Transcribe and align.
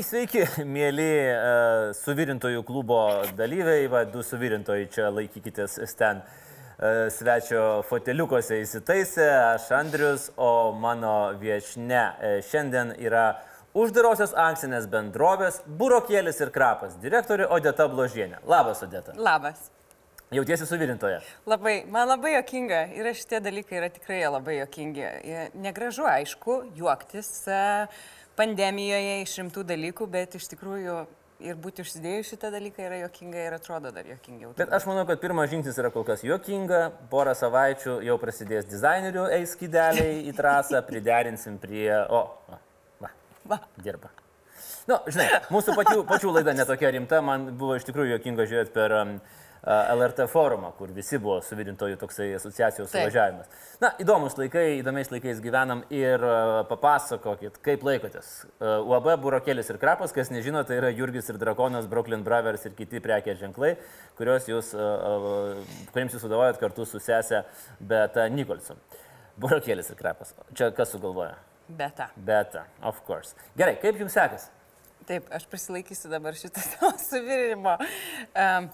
Tai 0.00 0.06
sveiki, 0.08 0.44
mėly 0.64 1.06
uh, 1.28 1.90
suvirintojų 1.92 2.62
klubo 2.64 3.02
dalyviai, 3.36 3.82
va, 3.92 4.06
du 4.08 4.22
suvirintojai 4.24 4.86
čia 4.88 5.10
laikykitės 5.12 5.74
ten 5.98 6.22
uh, 6.24 7.10
svečio 7.12 7.82
foteliukose 7.84 8.62
įsitaisę, 8.62 9.26
aš 9.50 9.66
Andrius, 9.76 10.24
o 10.40 10.72
mano 10.72 11.34
viešne 11.42 11.98
uh, 12.00 12.38
šiandien 12.48 12.94
yra 12.96 13.26
uždarosios 13.76 14.32
akcinės 14.32 14.86
bendrovės 14.88 15.60
Burokėlis 15.68 16.40
ir 16.40 16.54
Krapas 16.54 16.96
direktorė 17.04 17.50
Odeta 17.52 17.84
Bložienė. 17.92 18.40
Labas, 18.48 18.80
Odeta. 18.88 19.12
Labas. 19.20 19.68
Jautiesi 20.30 20.66
suvirintoje. 20.66 21.16
Labai, 21.50 21.80
man 21.90 22.06
labai 22.06 22.36
jokinga 22.36 22.84
ir 22.94 23.08
šitie 23.18 23.40
dalykai 23.42 23.80
yra 23.80 23.88
tikrai 23.90 24.20
labai 24.30 24.60
jokingi. 24.60 25.02
Jie 25.26 25.46
Negražu, 25.58 26.04
aišku, 26.06 26.60
juoktis 26.78 27.30
e, 27.50 27.56
pandemijoje 28.40 29.16
iš 29.22 29.38
rimtų 29.42 29.64
dalykų, 29.68 30.06
bet 30.10 30.36
iš 30.40 30.48
tikrųjų 30.54 31.00
ir 31.44 31.56
būti 31.60 31.84
užsidėjus 31.84 32.30
šitą 32.34 32.50
dalyką 32.52 32.84
yra 32.84 33.00
jokinga 33.04 33.42
ir 33.46 33.56
atrodo 33.56 33.92
dar 33.94 34.08
jokingiau. 34.08 34.52
Bet 34.58 34.72
aš 34.76 34.86
manau, 34.88 35.06
kad 35.08 35.20
pirmas 35.22 35.50
žingsnis 35.52 35.78
yra 35.80 35.90
kol 35.92 36.04
kas 36.08 36.24
juokinga, 36.26 36.82
porą 37.12 37.34
savaičių 37.36 37.98
jau 38.06 38.16
prasidės 38.20 38.68
dizainerių 38.68 39.26
eis 39.38 39.54
skydeliai 39.56 40.24
į 40.28 40.34
trasą, 40.36 40.82
priderinsim 40.88 41.58
prie... 41.62 41.88
O, 42.08 42.24
va, 42.50 42.60
va, 43.00 43.12
Va. 43.54 43.60
dirba. 43.80 44.12
Na, 44.88 44.96
nu, 44.96 45.12
žinai, 45.12 45.28
mūsų 45.52 45.76
pačių, 45.76 46.00
pačių 46.08 46.34
laida 46.34 46.54
netokia 46.56 46.90
rimta, 46.96 47.20
man 47.24 47.50
buvo 47.56 47.76
iš 47.78 47.86
tikrųjų 47.88 48.16
jokinga 48.16 48.46
žiūrėti 48.50 48.74
per 48.74 48.96
um, 48.96 49.14
LRT 49.62 50.24
forumą, 50.32 50.70
kur 50.78 50.92
visi 50.96 51.18
buvo 51.20 51.40
suvirintojų 51.44 51.98
toksai 52.00 52.30
asociacijos 52.38 52.88
suvažiavimas. 52.94 53.50
Na, 53.82 53.90
įdomus 54.00 54.38
laikai, 54.38 54.78
įdomiais 54.78 55.10
laikais 55.12 55.42
gyvenam 55.44 55.82
ir 55.92 56.24
papasakokit, 56.70 57.58
kaip 57.64 57.84
laikotės. 57.84 58.30
UAB 58.60 59.10
Burokėlis 59.20 59.68
ir 59.72 59.80
Krapas, 59.82 60.14
kas 60.16 60.32
nežino, 60.32 60.62
tai 60.64 60.80
yra 60.80 60.92
Jurgis 60.94 61.28
ir 61.28 61.40
Drakonas, 61.40 61.90
Brooklyn 61.90 62.24
Brothers 62.24 62.64
ir 62.68 62.76
kiti 62.78 63.02
prekės 63.04 63.40
ženklai, 63.42 63.74
kuriuos 64.16 64.48
jūs, 64.48 64.72
kuriems 65.92 66.16
jūs 66.16 66.24
vadovaujat 66.24 66.60
kartu 66.62 66.88
su 66.88 67.02
sesė 67.02 67.44
Beta 67.80 68.28
Nikolson. 68.32 68.80
Burokėlis 69.40 69.92
ir 69.92 70.00
Krapas. 70.00 70.32
Čia 70.56 70.72
kas 70.76 70.92
sugalvoja? 70.96 71.36
Beta. 71.68 72.08
Beta, 72.16 72.64
of 72.82 73.04
course. 73.06 73.36
Gerai, 73.56 73.76
kaip 73.80 74.00
jums 74.00 74.16
sekasi? 74.16 74.50
Taip, 75.08 75.28
aš 75.34 75.46
prisilaikysiu 75.50 76.10
dabar 76.12 76.36
šitą 76.38 76.62
suvirinimo. 77.08 77.76
Um, 78.34 78.68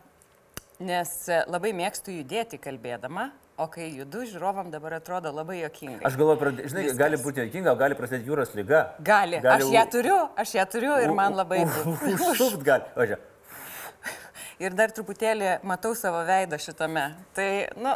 nes 0.82 1.12
e, 1.28 1.42
labai 1.50 1.72
mėgstu 1.77 2.14
judėti 2.14 2.58
kalbėdama, 2.62 3.30
o 3.56 3.66
kai 3.72 3.88
judu, 3.94 4.27
žiūrovam 4.28 4.69
dabar 4.72 4.98
atrodo 4.98 5.32
labai 5.32 5.62
jokingai. 5.62 6.02
Aš 6.05 6.19
galvoju, 6.20 6.52
žinai, 6.66 6.88
Viskas. 6.88 6.98
gali 6.98 7.20
būti 7.22 7.46
jokinga, 7.46 7.72
o 7.72 7.80
gali 7.80 7.96
prasidėti 7.96 8.28
jūros 8.28 8.52
lyga. 8.58 8.82
Gali, 9.00 9.41
Gali 9.44 9.64
aš 9.69 9.72
ją 9.72 9.86
turiu, 9.94 10.19
aš 10.36 10.58
ją 10.58 10.66
turiu 10.74 10.98
ir 11.00 11.14
man 11.16 11.38
labai... 11.38 11.62
Užšupt 11.64 12.66
gali. 12.66 12.92
Žiūrėk. 12.97 13.32
Ir 14.57 14.73
dar 14.73 14.89
truputėlį 14.89 15.51
matau 15.69 15.91
savo 15.93 16.23
veidą 16.25 16.57
šitame. 16.57 17.03
Tai, 17.37 17.49
nu, 17.77 17.91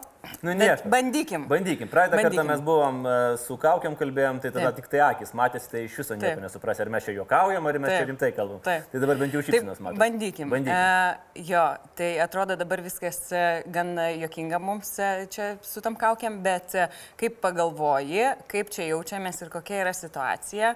Nu, 0.44 0.52
nieko. 0.52 0.84
bandykim. 0.92 1.46
Bandykim. 1.48 1.88
Praeitą 1.88 2.18
kartą 2.18 2.28
Bandykim. 2.36 2.50
mes 2.50 2.60
buvom 2.60 2.98
e, 3.08 3.12
su 3.40 3.56
kaukiam 3.56 3.94
kalbėjom, 3.96 4.40
tai 4.42 4.50
tada 4.52 4.66
Taip. 4.68 4.76
tik 4.82 4.90
tai 4.92 5.00
akis 5.06 5.32
matėsi, 5.32 5.70
tai 5.72 5.84
iš 5.86 5.94
viso 5.96 6.12
nieko 6.18 6.34
Taip. 6.34 6.42
nesuprasi, 6.44 6.82
ar 6.84 6.90
mes 6.92 7.06
čia 7.06 7.14
juokaujam, 7.16 7.64
ar 7.70 7.78
mes 7.80 7.94
čia 7.94 8.02
Taip. 8.02 8.10
rimtai 8.12 8.30
kalbam. 8.36 8.60
Taip. 8.66 8.84
Tai 8.92 9.00
dabar 9.00 9.16
bent 9.22 9.32
jau 9.32 9.40
šypsinos 9.46 9.80
matome. 9.80 10.02
Bandykim. 10.02 10.52
Bandykim. 10.52 10.76
E, 10.76 11.42
jo, 11.48 11.64
tai 11.96 12.10
atrodo 12.26 12.58
dabar 12.60 12.84
viskas 12.84 13.22
e, 13.32 13.44
gan 13.72 13.96
jokinga 14.20 14.60
mums 14.60 14.92
čia 15.32 15.54
su 15.64 15.80
tam 15.80 15.96
kaukiam, 15.96 16.42
bet 16.44 16.76
kaip 17.16 17.40
pagalvoji, 17.40 18.34
kaip 18.52 18.68
čia 18.76 18.90
jaučiamės 18.92 19.40
ir 19.46 19.48
kokia 19.56 19.80
yra 19.86 19.96
situacija. 19.96 20.74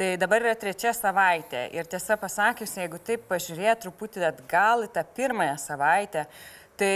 Tai 0.00 0.14
dabar 0.16 0.40
yra 0.40 0.54
trečia 0.56 0.94
savaitė. 0.96 1.66
Ir 1.76 1.84
tiesą 1.84 2.14
pasakius, 2.16 2.70
jeigu 2.78 2.96
taip 3.04 3.26
pažiūrėt 3.28 3.82
truputį 3.82 4.22
atgal 4.30 4.86
į 4.86 4.88
tą 4.94 5.02
pirmąją 5.18 5.58
savaitę, 5.60 6.22
tai 6.80 6.94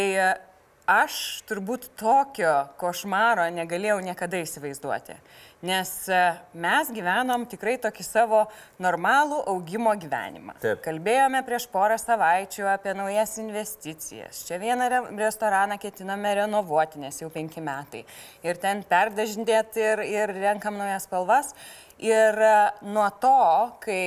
aš 0.91 1.17
turbūt 1.49 1.89
tokio 1.99 2.53
košmaro 2.81 3.47
negalėjau 3.55 3.99
niekada 4.05 4.41
įsivaizduoti. 4.45 5.17
Nes 5.65 5.91
e, 6.13 6.19
mes 6.61 6.91
gyvenom 6.93 7.47
tikrai 7.49 7.79
tokį 7.81 8.05
savo 8.05 8.43
normalų 8.85 9.39
augimo 9.49 9.95
gyvenimą. 9.97 10.59
Taip. 10.61 10.83
Kalbėjome 10.85 11.41
prieš 11.47 11.65
porą 11.73 11.97
savaičių 12.01 12.67
apie 12.75 12.93
naujas 12.99 13.39
investicijas. 13.41 14.43
Čia 14.45 14.59
vieną 14.61 14.89
re 14.93 15.01
restoraną 15.23 15.79
ketiname 15.81 16.35
renovuoti, 16.43 17.01
nes 17.01 17.17
jau 17.23 17.31
penki 17.33 17.65
metai. 17.65 18.03
Ir 18.45 18.61
ten 18.61 18.85
perdažinėti 18.91 19.81
ir, 19.81 20.05
ir 20.05 20.35
renkam 20.37 20.77
naujas 20.81 21.09
spalvas. 21.09 21.55
Ir 22.03 22.37
e, 22.37 22.55
nuo 22.91 23.09
to, 23.23 23.41
kai 23.85 24.03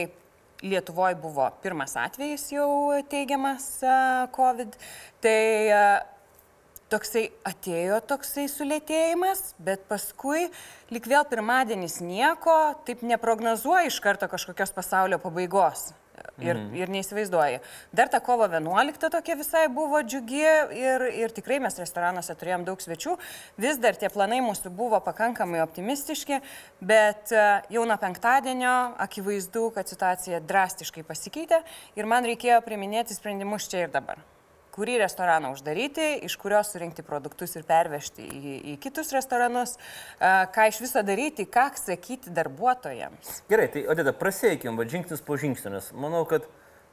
Lietuvoje 0.58 1.14
buvo 1.22 1.46
pirmas 1.62 1.92
atvejis 2.02 2.48
jau 2.50 2.70
teigiamas 3.10 3.66
e, 3.86 3.98
COVID, 4.38 4.78
tai 5.26 5.42
toksai 6.92 7.28
atėjo 7.48 8.00
toksai 8.08 8.48
sulėtėjimas, 8.52 9.54
bet 9.60 9.86
paskui 9.90 10.48
lik 10.94 11.08
vėl 11.10 11.26
pirmadienis 11.30 12.00
nieko, 12.04 12.58
taip 12.88 13.04
neprognozuoja 13.06 13.88
iš 13.92 14.02
karto 14.04 14.30
kažkokios 14.32 14.76
pasaulio 14.76 15.22
pabaigos. 15.22 15.92
Ir, 16.42 16.54
mm. 16.54 16.72
ir 16.74 16.90
neįsivaizduoji. 16.90 17.60
Dar 17.94 18.10
ta 18.10 18.18
kovo 18.26 18.46
11 18.50 19.10
tokia 19.14 19.36
visai 19.38 19.64
buvo 19.74 20.00
džiugi 20.06 20.42
ir, 20.78 21.06
ir 21.14 21.34
tikrai 21.34 21.60
mes 21.62 21.78
restoranuose 21.78 22.34
turėjom 22.38 22.66
daug 22.66 22.82
svečių. 22.82 23.14
Vis 23.62 23.78
dar 23.82 23.98
tie 23.98 24.10
planai 24.14 24.40
mūsų 24.46 24.72
buvo 24.74 24.98
pakankamai 25.06 25.62
optimistiški, 25.66 26.40
bet 26.82 27.34
e, 27.34 27.44
jau 27.74 27.86
nuo 27.90 27.98
penktadienio 28.02 28.74
akivaizdu, 29.06 29.68
kad 29.78 29.90
situacija 29.90 30.42
drastiškai 30.46 31.06
pasikeitė 31.06 31.62
ir 31.98 32.10
man 32.10 32.26
reikėjo 32.30 32.64
priminėti 32.66 33.18
sprendimus 33.18 33.70
čia 33.70 33.86
ir 33.86 33.94
dabar 33.94 34.22
kurį 34.78 35.00
restoraną 35.02 35.52
uždaryti, 35.56 36.06
iš 36.28 36.36
kurio 36.38 36.62
surinkti 36.64 37.02
produktus 37.06 37.56
ir 37.58 37.66
pervežti 37.68 38.24
į, 38.30 38.54
į 38.74 38.78
kitus 38.84 39.10
restoranus, 39.16 39.76
ką 40.22 40.68
iš 40.70 40.80
viso 40.86 41.02
daryti, 41.06 41.48
ką 41.50 41.68
sakyti 41.82 42.30
darbuotojams. 42.38 43.42
Gerai, 43.50 43.68
tai 43.74 43.88
Odeda, 43.90 44.14
praseikim, 44.14 44.78
va 44.78 44.86
žingsnis 44.88 45.26
po 45.26 45.38
žingsnio, 45.42 45.74
nes 45.80 45.90
manau, 45.98 46.22
kad 46.30 46.46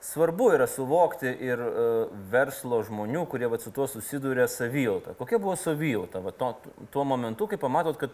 svarbu 0.05 0.51
yra 0.53 0.67
suvokti 0.69 1.31
ir 1.45 1.61
uh, 1.65 2.11
verslo 2.33 2.83
žmonių, 2.85 3.23
kurie 3.33 3.49
va, 3.49 3.57
su 3.61 3.71
tuo 3.73 3.87
susidūrė 3.89 4.45
savijautą. 4.53 5.15
Kokia 5.21 5.39
buvo 5.41 5.55
savijauta 5.57 6.21
va, 6.25 6.33
to, 6.37 6.51
tuo 6.93 7.05
momentu, 7.09 7.49
kai 7.49 7.57
pamatot, 7.63 7.97
kad 8.03 8.13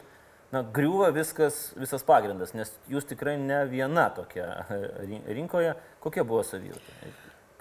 na, 0.55 0.63
griūva 0.63 1.09
viskas, 1.15 1.73
visas 1.79 2.03
pagrindas, 2.07 2.55
nes 2.59 2.71
jūs 2.91 3.07
tikrai 3.11 3.35
ne 3.43 3.65
viena 3.71 4.07
tokia 4.15 4.47
e, 4.71 4.79
rin- 5.07 5.27
rinkoje. 5.41 5.75
Kokia 6.03 6.23
buvo 6.27 6.45
savijauta? 6.47 6.95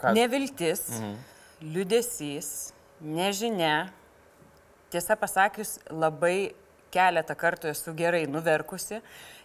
Ką- 0.02 0.14
Neviltis, 0.18 0.86
mhm. 1.00 1.18
Liudesys, 1.62 2.74
nežinia. 3.02 3.90
Tiesą 4.90 5.16
pasakius, 5.20 5.78
labai 5.94 6.56
keletą 6.94 7.36
kartų 7.38 7.70
esu 7.70 7.94
gerai 7.94 8.24
nuverkusi 8.26 9.04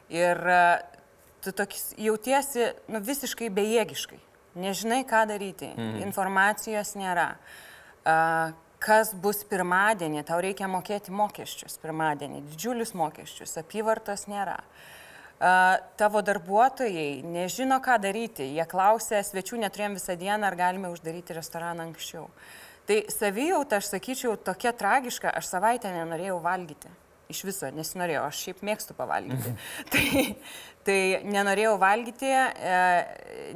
ir 0.09 0.41
a, 0.49 0.63
tu 1.45 1.53
tokis 1.53 1.93
jautiesi 2.01 2.71
nu, 2.89 3.03
visiškai 3.05 3.51
bejėgiškai. 3.53 4.21
Nežinai, 4.55 5.03
ką 5.05 5.25
daryti. 5.29 5.69
Mhm. 5.75 6.00
Informacijos 6.06 6.94
nėra. 6.97 7.35
A, 8.09 8.17
kas 8.85 9.12
bus 9.17 9.43
pirmadienį, 9.49 10.25
tau 10.29 10.41
reikia 10.44 10.69
mokėti 10.69 11.12
mokesčius 11.12 11.79
pirmadienį, 11.81 12.43
didžiulius 12.53 12.93
mokesčius, 12.97 13.56
apyvartos 13.61 14.27
nėra. 14.29 14.61
A, 14.61 15.04
Tavo 15.39 16.23
darbuotojai 16.25 17.25
nežino, 17.27 17.81
ką 17.83 17.99
daryti. 18.01 18.47
Jie 18.55 18.65
klausia, 18.71 19.19
svečių 19.27 19.59
neturėjom 19.65 19.97
visą 19.99 20.15
dieną, 20.17 20.47
ar 20.47 20.57
galime 20.57 20.93
uždaryti 20.95 21.35
restoraną 21.37 21.89
anksčiau. 21.89 22.29
Tai 22.87 23.01
savijauta, 23.09 23.81
aš 23.81 23.91
sakyčiau, 23.95 24.37
tokia 24.37 24.75
tragiška, 24.77 25.33
aš 25.33 25.49
savaitę 25.51 25.91
nenorėjau 25.93 26.39
valgyti. 26.45 26.91
Iš 27.33 27.41
viso 27.49 27.71
nesinorėjau, 27.73 28.27
aš 28.29 28.41
šiaip 28.45 28.65
mėgstu 28.69 28.97
pavalgyti. 28.97 29.55
tai, 29.93 30.07
tai 30.87 30.99
nenorėjau 31.25 31.79
valgyti, 31.81 32.29
e, 32.31 32.81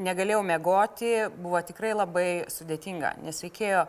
negalėjau 0.00 0.40
mėgoti, 0.48 1.12
buvo 1.36 1.60
tikrai 1.68 1.92
labai 1.92 2.28
sudėtinga, 2.52 3.18
nes 3.22 3.42
reikėjo 3.44 3.84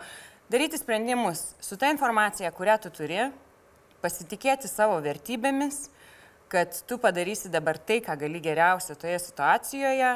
daryti 0.52 0.80
sprendimus 0.82 1.54
su 1.64 1.80
ta 1.80 1.90
informacija, 1.94 2.52
kurią 2.52 2.76
tu 2.84 2.92
turi, 2.94 3.30
pasitikėti 4.04 4.68
savo 4.68 5.00
vertybėmis, 5.04 5.88
kad 6.50 6.74
tu 6.90 6.98
padarysi 7.02 7.52
dabar 7.54 7.78
tai, 7.78 8.00
ką 8.02 8.18
gali 8.20 8.42
geriausia 8.44 8.98
toje 8.98 9.20
situacijoje 9.22 10.14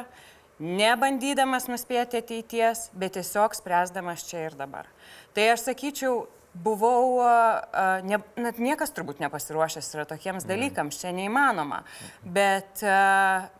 nebandydamas 0.58 1.66
nuspėti 1.66 2.20
ateities, 2.20 2.88
bet 2.94 3.16
tiesiog 3.18 3.56
spręsdamas 3.58 4.26
čia 4.28 4.46
ir 4.48 4.56
dabar. 4.58 4.86
Tai 5.34 5.48
aš 5.54 5.66
sakyčiau, 5.68 6.24
buvau, 6.54 7.18
ne, 8.06 8.18
net 8.38 8.58
niekas 8.62 8.92
turbūt 8.94 9.18
nepasiruošęs 9.22 9.90
yra 9.96 10.04
tokiems 10.08 10.46
dalykams, 10.46 10.98
čia 11.02 11.10
neįmanoma. 11.14 11.82
Bet, 12.22 12.82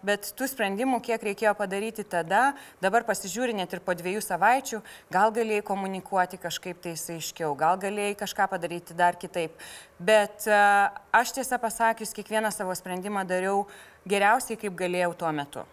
bet 0.06 0.30
tų 0.38 0.48
sprendimų, 0.50 1.00
kiek 1.04 1.22
reikėjo 1.26 1.54
padaryti 1.58 2.06
tada, 2.06 2.52
dabar 2.84 3.06
pasižiūri 3.08 3.56
net 3.58 3.74
ir 3.74 3.82
po 3.84 3.96
dviejų 3.98 4.22
savaičių, 4.24 4.82
gal 5.14 5.34
galėjai 5.34 5.66
komunikuoti 5.66 6.38
kažkaip 6.42 6.82
tai 6.84 6.94
aiškiau, 6.94 7.54
gal 7.58 7.78
galėjai 7.82 8.16
kažką 8.22 8.48
padaryti 8.54 8.96
dar 8.96 9.18
kitaip. 9.18 9.58
Bet 9.98 10.46
aš 10.46 11.34
tiesą 11.36 11.58
pasakius, 11.62 12.14
kiekvieną 12.14 12.54
savo 12.54 12.74
sprendimą 12.78 13.26
dariau 13.26 13.64
geriausiai, 14.06 14.58
kaip 14.60 14.76
galėjau 14.78 15.14
tuo 15.18 15.32
metu. 15.34 15.66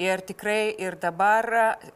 Ir 0.00 0.22
tikrai 0.24 0.72
ir 0.80 0.96
dabar 0.96 1.44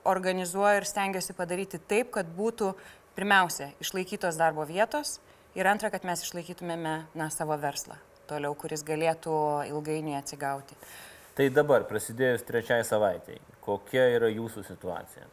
organizuoju 0.04 0.82
ir 0.82 0.84
stengiuosi 0.84 1.32
padaryti 1.32 1.80
taip, 1.80 2.10
kad 2.12 2.28
būtų 2.28 2.74
pirmiausia, 3.16 3.72
išlaikytos 3.82 4.38
darbo 4.40 4.66
vietos 4.68 5.18
ir 5.56 5.68
antra, 5.70 5.90
kad 5.92 6.04
mes 6.06 6.22
išlaikytumėme 6.26 6.98
na, 7.16 7.30
savo 7.32 7.56
verslą 7.60 7.98
toliau, 8.26 8.54
kuris 8.58 8.82
galėtų 8.86 9.36
ilgainiui 9.70 10.16
atsigauti. 10.18 10.76
Tai 11.36 11.46
dabar, 11.52 11.84
prasidėjus 11.88 12.46
trečiai 12.48 12.84
savaitėjai, 12.86 13.42
kokia 13.64 14.06
yra 14.16 14.30
jūsų 14.32 14.64
situacija? 14.66 15.28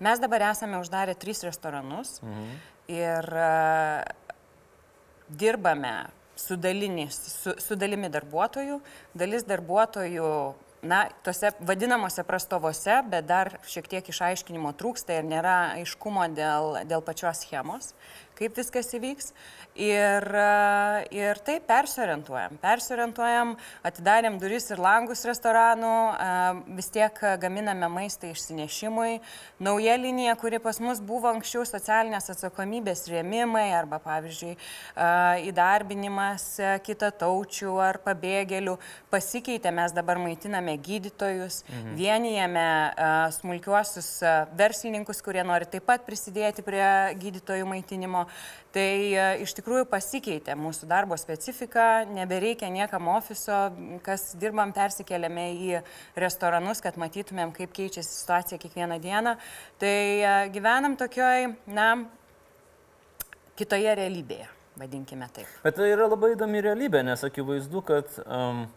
Mes 0.00 0.22
dabar 0.22 0.46
esame 0.48 0.78
uždarę 0.80 1.16
tris 1.20 1.42
restoranus 1.44 2.20
mhm. 2.24 2.54
ir 2.94 3.28
uh, 3.36 4.38
dirbame 5.28 5.94
su, 6.38 6.56
dalinis, 6.56 7.18
su, 7.42 7.54
su 7.60 7.76
dalimi 7.76 8.08
darbuotojų. 8.12 8.78
Dalis 9.18 9.44
darbuotojų 9.48 10.30
na, 10.82 11.04
tose 11.24 11.52
vadinamosi 11.60 12.24
prastovose, 12.26 13.00
bet 13.10 13.26
dar 13.28 13.52
šiek 13.68 13.88
tiek 13.90 14.08
išaiškinimo 14.12 14.72
trūksta 14.80 15.18
ir 15.18 15.28
nėra 15.28 15.56
aiškumo 15.80 16.26
dėl, 16.36 16.80
dėl 16.88 17.04
pačios 17.04 17.44
schemos, 17.44 17.92
kaip 18.40 18.56
viskas 18.56 18.88
įvyks. 18.96 19.34
Ir, 19.80 20.24
e, 20.34 21.04
ir 21.14 21.38
taip 21.46 21.66
persiorientuojam. 21.68 22.56
Persiorientuojam, 22.60 23.52
atidarėm 23.86 24.38
duris 24.42 24.66
ir 24.72 24.80
langus 24.82 25.22
restoranų, 25.28 25.92
e, 26.10 26.74
vis 26.76 26.90
tiek 26.90 27.20
gaminame 27.40 27.88
maistą 27.88 28.32
išsinešimui. 28.32 29.20
Nauja 29.62 29.94
linija, 29.96 30.34
kuri 30.40 30.58
pas 30.58 30.80
mus 30.80 31.00
buvo 31.00 31.30
anksčiau 31.30 31.62
socialinės 31.68 32.32
atsakomybės 32.34 33.06
rėmimai 33.12 33.70
arba, 33.76 34.00
pavyzdžiui, 34.02 34.56
e, 34.56 35.10
įdarbinimas 35.52 36.48
kitataučių 36.82 37.76
ar 37.80 38.00
pabėgėlių, 38.04 38.76
pasikeitė, 39.10 39.70
mes 39.70 39.92
dabar 39.92 40.18
maitiname 40.18 40.76
gydytojus, 40.76 41.62
mhm. 41.68 41.94
vienijame 41.94 42.68
smulkiuosius 43.38 44.10
verslininkus, 44.58 45.22
kurie 45.22 45.44
nori 45.46 45.68
taip 45.70 45.86
pat 45.86 46.04
prisidėti 46.08 46.66
prie 46.66 47.14
gydytojų 47.20 47.70
maitinimo. 47.70 48.26
Tai 48.70 48.86
iš 49.42 49.50
tikrųjų 49.58 49.86
pasikeitė 49.90 50.54
mūsų 50.54 50.86
darbo 50.90 51.16
specifika, 51.18 52.04
nebereikia 52.06 52.68
niekam 52.70 53.08
ofiso, 53.10 53.64
kas 54.06 54.28
dirbam, 54.38 54.70
persikeliame 54.76 55.46
į 55.56 55.80
restoranus, 56.22 56.82
kad 56.84 56.98
matytumėm, 57.00 57.50
kaip 57.56 57.74
keičiasi 57.74 58.12
situacija 58.20 58.60
kiekvieną 58.62 59.00
dieną. 59.02 59.34
Tai 59.82 59.96
gyvenam 60.54 60.94
tokioj, 61.00 61.48
na, 61.66 61.88
kitoje 63.58 63.96
realybėje, 63.98 64.46
vadinkime 64.78 65.26
taip. 65.34 65.50
Bet 65.66 65.80
tai 65.80 65.90
yra 65.90 66.06
labai 66.06 66.36
įdomi 66.36 66.62
realybė, 66.70 67.02
nes 67.10 67.26
akivaizdu, 67.26 67.82
kad 67.90 68.22
um, 68.22 68.68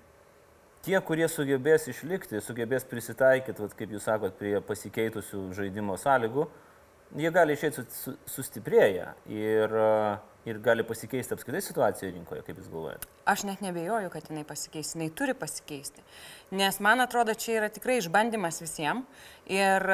tie, 0.82 0.98
kurie 1.06 1.30
sugebės 1.30 1.86
išlikti, 1.94 2.42
sugebės 2.42 2.90
prisitaikyti, 2.90 3.62
vat, 3.62 3.78
kaip 3.78 3.94
jūs 3.94 4.10
sakot, 4.10 4.42
prie 4.42 4.58
pasikeitusių 4.66 5.52
žaidimo 5.62 6.02
sąlygų, 6.02 6.50
uh, 6.50 6.73
jie 7.18 7.32
gali 7.34 7.56
išėti 7.58 7.80
su, 7.80 7.86
su, 7.94 8.14
sustiprėję 8.36 9.08
ir, 9.32 9.76
ir 10.50 10.60
gali 10.64 10.86
pasikeisti 10.88 11.36
apskritai 11.36 11.62
situacija 11.64 12.12
rinkoje, 12.12 12.44
kaip 12.46 12.60
jūs 12.60 12.70
galvojate? 12.72 13.10
Aš 13.30 13.46
net 13.48 13.64
nebejoju, 13.64 14.10
kad 14.14 14.28
jinai 14.32 14.44
pasikeis, 14.48 14.94
jinai 14.96 15.10
turi 15.16 15.36
pasikeisti. 15.38 16.04
Nes 16.58 16.80
man 16.84 17.04
atrodo, 17.04 17.36
čia 17.38 17.60
yra 17.62 17.72
tikrai 17.74 18.00
išbandymas 18.02 18.60
visiems 18.64 19.26
ir 19.52 19.88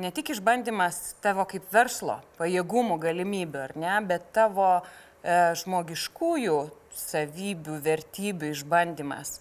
ne 0.00 0.12
tik 0.14 0.34
išbandymas 0.34 1.16
tavo 1.24 1.46
kaip 1.48 1.66
verslo 1.72 2.20
pajėgumų 2.40 2.98
galimybių, 3.02 3.66
ne, 3.80 3.98
bet 4.08 4.30
tavo 4.36 4.70
e, 4.78 5.54
žmogiškųjų 5.62 6.58
savybių, 6.98 7.78
vertybių 7.84 8.52
išbandymas. 8.54 9.38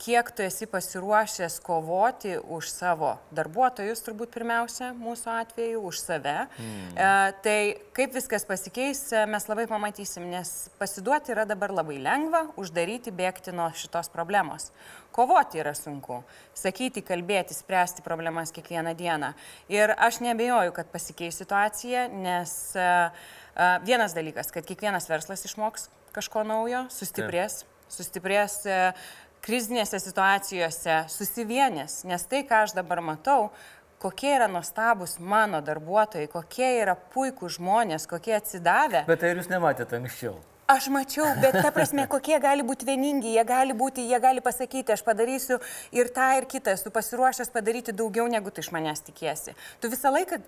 Kiek 0.00 0.30
tu 0.32 0.44
esi 0.46 0.64
pasiruošęs 0.70 1.58
kovoti 1.60 2.36
už 2.38 2.70
savo 2.70 3.10
darbuotojus, 3.34 4.00
turbūt 4.06 4.30
pirmiausia, 4.32 4.92
mūsų 4.96 5.32
atveju, 5.34 5.82
už 5.90 5.98
save. 6.00 6.36
Mm. 6.46 6.94
Tai 7.44 7.56
kaip 7.96 8.14
viskas 8.16 8.46
pasikeis, 8.48 9.02
mes 9.28 9.48
labai 9.50 9.66
pamatysim, 9.68 10.30
nes 10.32 10.70
pasiduoti 10.80 11.34
yra 11.34 11.44
dabar 11.50 11.74
labai 11.76 11.98
lengva, 12.00 12.46
uždaryti, 12.56 13.12
bėgti 13.12 13.52
nuo 13.52 13.68
šitos 13.76 14.08
problemos. 14.14 14.70
Kovoti 15.12 15.60
yra 15.60 15.74
sunku, 15.76 16.22
sakyti, 16.56 17.04
kalbėti, 17.04 17.52
spręsti 17.58 18.06
problemas 18.06 18.54
kiekvieną 18.56 18.94
dieną. 18.96 19.34
Ir 19.68 19.92
aš 19.98 20.22
nebejoju, 20.24 20.72
kad 20.72 20.88
pasikeis 20.94 21.36
situacija, 21.42 22.06
nes 22.08 22.56
vienas 23.84 24.14
dalykas, 24.16 24.54
kad 24.54 24.64
kiekvienas 24.64 25.10
verslas 25.10 25.44
išmoks 25.44 25.90
kažko 26.14 26.44
naujo, 26.46 26.84
sustiprės, 26.92 27.62
Taip. 27.62 27.90
sustiprės 27.96 28.56
e, 28.66 28.78
krizinėse 29.44 30.00
situacijose, 30.02 31.02
susivienės, 31.12 32.02
nes 32.08 32.26
tai, 32.28 32.44
ką 32.48 32.64
aš 32.66 32.76
dabar 32.76 33.02
matau, 33.04 33.50
kokie 34.00 34.32
yra 34.34 34.48
nuostabus 34.48 35.18
mano 35.20 35.60
darbuotojai, 35.64 36.28
kokie 36.32 36.70
yra 36.80 36.96
puikūs 37.14 37.58
žmonės, 37.58 38.08
kokie 38.08 38.36
atsidavę. 38.36 39.04
Bet 39.08 39.20
tai 39.24 39.34
jūs 39.34 39.50
nematėte 39.52 40.00
anksčiau. 40.00 40.38
Aš 40.70 40.86
mačiau, 40.94 41.26
bet 41.42 41.56
ta 41.58 41.72
prasme, 41.74 42.04
kokie 42.14 42.36
gali 42.42 42.62
būti 42.66 42.86
vieningi, 42.86 43.32
jie 43.34 43.44
gali 43.44 43.74
būti, 43.76 44.04
jie 44.06 44.20
gali 44.22 44.42
pasakyti, 44.44 44.94
aš 44.94 45.02
padarysiu 45.06 45.58
ir 45.96 46.12
tą, 46.14 46.28
ir 46.38 46.46
kitą, 46.50 46.76
esu 46.78 46.92
pasiruošęs 46.94 47.50
padaryti 47.50 47.96
daugiau, 47.96 48.28
negu 48.30 48.52
tu 48.54 48.62
iš 48.62 48.70
manęs 48.74 49.02
tikiesi. 49.08 49.56
Tu 49.82 49.90
visą 49.90 50.14
laiką 50.14 50.38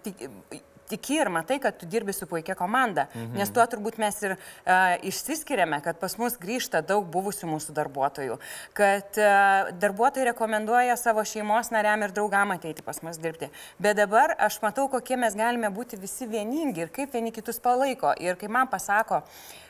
tiki 0.93 1.19
ir 1.23 1.31
matai, 1.33 1.59
kad 1.63 1.79
tu 1.81 1.89
dirbi 1.89 2.15
su 2.17 2.29
puikia 2.31 2.57
komanda. 2.59 3.07
Mhm. 3.15 3.39
Nes 3.41 3.53
tuo 3.55 3.65
turbūt 3.69 3.99
mes 4.03 4.21
ir 4.25 4.37
uh, 4.37 4.97
išsiskiriame, 5.09 5.81
kad 5.85 6.01
pas 6.01 6.17
mus 6.21 6.37
grįžta 6.41 6.83
daug 6.87 7.07
buvusių 7.13 7.51
mūsų 7.55 7.77
darbuotojų, 7.77 8.39
kad 8.79 9.21
uh, 9.21 9.73
darbuotojai 9.83 10.29
rekomenduoja 10.33 10.99
savo 11.01 11.25
šeimos 11.29 11.73
nariam 11.75 12.05
ir 12.05 12.15
draugam 12.15 12.55
ateiti 12.55 12.85
pas 12.85 13.03
mus 13.05 13.21
dirbti. 13.23 13.51
Bet 13.83 13.99
dabar 14.01 14.37
aš 14.39 14.61
matau, 14.65 14.89
kokie 14.93 15.19
mes 15.21 15.37
galime 15.39 15.73
būti 15.73 16.01
visi 16.01 16.29
vieningi 16.29 16.87
ir 16.87 16.95
kaip 16.95 17.15
vieni 17.17 17.35
kitus 17.35 17.61
palaiko. 17.63 18.15
Ir 18.21 18.39
kai 18.41 18.51
man 18.53 18.71
pasako, 18.73 19.23
uh, 19.23 19.62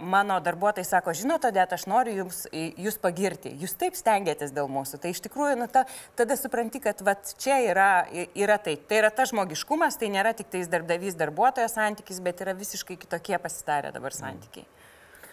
mano 0.00 0.38
darbuotojai 0.44 0.86
sako, 0.86 1.14
žinote, 1.18 1.50
Odeta, 1.50 1.78
aš 1.78 1.86
noriu 1.90 2.14
jums, 2.22 2.44
jūs 2.52 2.98
pagirti, 3.02 3.52
jūs 3.58 3.74
taip 3.78 3.98
stengiatės 3.98 4.54
dėl 4.54 4.70
mūsų. 4.70 5.00
Tai 5.02 5.12
iš 5.14 5.22
tikrųjų, 5.26 5.58
nu, 5.58 5.68
ta, 5.72 5.84
tada 6.18 6.38
supranti, 6.38 6.82
kad 6.84 7.02
vat, 7.06 7.34
čia 7.42 7.58
yra, 7.66 7.90
yra 8.38 8.58
tai. 8.62 8.76
Tai 8.78 9.02
yra 9.02 9.12
ta 9.14 9.26
žmogiškumas, 9.28 9.98
tai 9.98 10.12
nėra 10.14 10.34
tik 10.38 10.50
tais 10.52 10.70
darbdavys 10.70 11.18
darbuotojo 11.18 11.68
santykis, 11.72 12.22
bet 12.24 12.44
yra 12.46 12.54
visiškai 12.58 12.98
kitokie 13.00 13.38
pasitarę 13.42 13.94
dabar 13.94 14.14
santykiai. 14.14 14.66
Mm. 14.66 14.78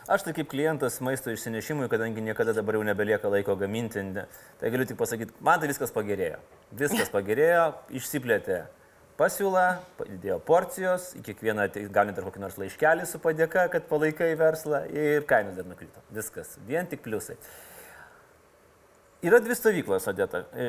Aš 0.06 0.22
tai 0.22 0.36
kaip 0.38 0.52
klientas 0.52 1.00
maisto 1.02 1.32
išsinešimui, 1.34 1.88
kadangi 1.90 2.22
niekada 2.22 2.54
dabar 2.54 2.78
jau 2.78 2.84
nebelieka 2.86 3.30
laiko 3.34 3.56
gaminti, 3.58 4.04
tai 4.62 4.70
galiu 4.70 4.86
tik 4.86 5.00
pasakyti, 5.00 5.34
man 5.42 5.58
tai 5.58 5.70
viskas 5.72 5.94
pagerėjo. 5.96 6.38
Viskas 6.78 7.10
pagerėjo, 7.16 7.64
išsiplėtė 7.98 8.60
pasiūla, 9.20 9.66
padidėjo 10.00 10.40
porcijos, 10.48 11.12
į 11.20 11.24
kiekvieną 11.30 11.68
gauni 11.96 12.16
dar 12.16 12.28
kokį 12.28 12.44
nors 12.44 12.58
laiškelį 12.62 13.08
su 13.10 13.22
padėka, 13.24 13.68
kad 13.74 13.88
palaikai 13.92 14.34
verslą 14.40 14.86
ir 14.92 15.24
kainos 15.30 15.56
dar 15.60 15.68
nukrito. 15.70 16.04
Viskas, 16.16 16.58
vien 16.68 16.90
tik 16.92 17.06
pliusai. 17.06 17.38
Yra 19.26 19.40
dvi 19.42 19.56
stovyklos, 19.58 20.06
Odeta, 20.12 20.44
e, 20.54 20.66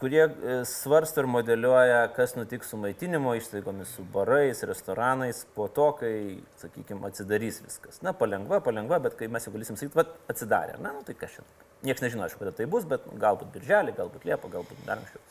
kurie 0.00 0.22
e, 0.24 0.54
svarsto 0.66 1.22
ir 1.22 1.28
modeliuoja, 1.30 2.00
kas 2.16 2.32
nutiks 2.34 2.72
su 2.72 2.78
maitinimo 2.80 3.36
įstaigomis, 3.38 3.92
su 3.94 4.02
barais, 4.16 4.64
restoranais, 4.66 5.44
po 5.54 5.68
to, 5.70 5.90
kai, 6.00 6.14
sakykime, 6.58 7.04
atsidarys 7.06 7.60
viskas. 7.62 8.00
Na, 8.02 8.10
palengva, 8.18 8.58
palengva, 8.64 8.98
bet 9.04 9.14
kai 9.20 9.28
mes 9.30 9.46
jau 9.46 9.54
galėsim 9.54 9.78
sakyti, 9.78 10.00
va, 10.00 10.08
atsidarė. 10.32 10.80
Na, 10.82 10.96
nu, 10.96 11.04
tai 11.06 11.14
čia. 11.22 11.46
Niekas 11.86 12.02
nežino, 12.02 12.24
aišku, 12.26 12.40
kada 12.42 12.56
tai 12.56 12.66
bus, 12.72 12.88
bet 12.88 13.06
galbūt 13.20 13.54
birželį, 13.54 13.94
galbūt 14.00 14.26
liepą, 14.26 14.50
galbūt 14.56 14.86
dar 14.88 14.98
anksčiau. 14.98 15.22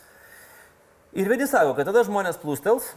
Ir 1.13 1.27
vieni 1.29 1.45
sako, 1.45 1.75
kad 1.77 1.85
tada 1.85 2.01
žmonės 2.07 2.39
plūstels 2.41 2.87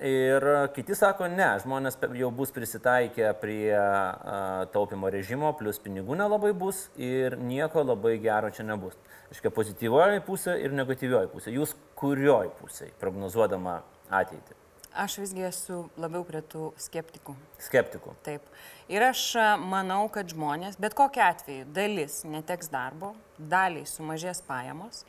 ir 0.00 0.46
kiti 0.72 0.94
sako, 0.96 1.26
ne, 1.28 1.50
žmonės 1.60 1.98
jau 2.16 2.30
bus 2.32 2.54
prisitaikę 2.56 3.34
prie 3.36 3.68
uh, 3.76 4.62
taupimo 4.72 5.10
režimo, 5.12 5.50
plus 5.58 5.76
pinigų 5.76 6.16
nelabai 6.16 6.54
bus 6.56 6.86
ir 6.96 7.36
nieko 7.36 7.84
labai 7.84 8.14
gero 8.22 8.48
čia 8.48 8.64
nebus. 8.64 8.96
Iškia 9.28 9.52
pozityvioji 9.52 10.24
pusė 10.24 10.56
ir 10.64 10.72
negatyvioji 10.72 11.28
pusė. 11.34 11.52
Jūs 11.52 11.76
kurioj 12.00 12.48
pusėje 12.62 12.96
prognozuodama 13.02 13.82
ateitį? 14.08 14.56
Aš 14.92 15.18
visgi 15.20 15.44
esu 15.44 15.82
labiau 16.00 16.24
prie 16.24 16.40
tų 16.48 16.70
skeptikų. 16.80 17.36
Skeptikų. 17.64 18.16
Taip. 18.24 18.48
Ir 18.92 19.04
aš 19.04 19.26
manau, 19.60 20.02
kad 20.12 20.32
žmonės, 20.32 20.80
bet 20.80 20.96
kokia 20.96 21.30
atveju, 21.32 21.68
dalis 21.76 22.22
neteks 22.28 22.72
darbo, 22.72 23.12
daliai 23.36 23.84
sumažės 23.88 24.40
pajamos 24.48 25.04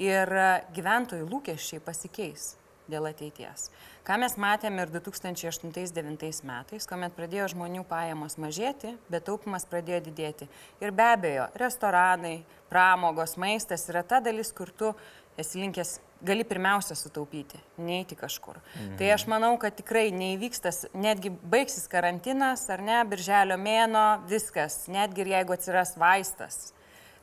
ir 0.00 0.32
e, 0.32 0.46
gyventojų 0.76 1.26
lūkesčiai 1.30 1.82
pasikeis 1.84 2.54
dėl 2.90 3.08
ateities. 3.10 3.70
Ką 4.06 4.18
mes 4.22 4.36
matėme 4.38 4.84
ir 4.84 4.92
2008-2009 4.94 6.44
metais, 6.46 6.86
kuomet 6.86 7.14
pradėjo 7.16 7.48
žmonių 7.56 7.82
pajamos 7.88 8.38
mažėti, 8.38 8.94
bet 9.10 9.26
taupimas 9.26 9.66
pradėjo 9.66 10.04
didėti. 10.06 10.46
Ir 10.84 10.94
be 10.94 11.08
abejo, 11.16 11.48
restoranai, 11.58 12.38
pramogos, 12.70 13.34
maistas 13.40 13.88
yra 13.90 14.04
ta 14.06 14.20
dalis, 14.22 14.52
kur 14.54 14.70
tu 14.70 14.92
esi 15.36 15.58
linkęs, 15.58 15.96
gali 16.26 16.46
pirmiausia 16.48 16.94
sutaupyti, 16.96 17.58
neiti 17.82 18.16
kažkur. 18.16 18.62
Mhm. 18.62 18.94
Tai 19.00 19.10
aš 19.16 19.26
manau, 19.28 19.52
kad 19.60 19.74
tikrai 19.76 20.08
neįvykstas, 20.14 20.86
netgi 20.94 21.34
baigsis 21.42 21.90
karantinas 21.90 22.68
ar 22.70 22.86
ne, 22.86 23.02
birželio 23.10 23.58
mėno, 23.58 24.06
viskas, 24.30 24.84
netgi 24.88 25.26
ir 25.26 25.34
jeigu 25.34 25.58
atsiras 25.58 25.96
vaistas 25.98 26.75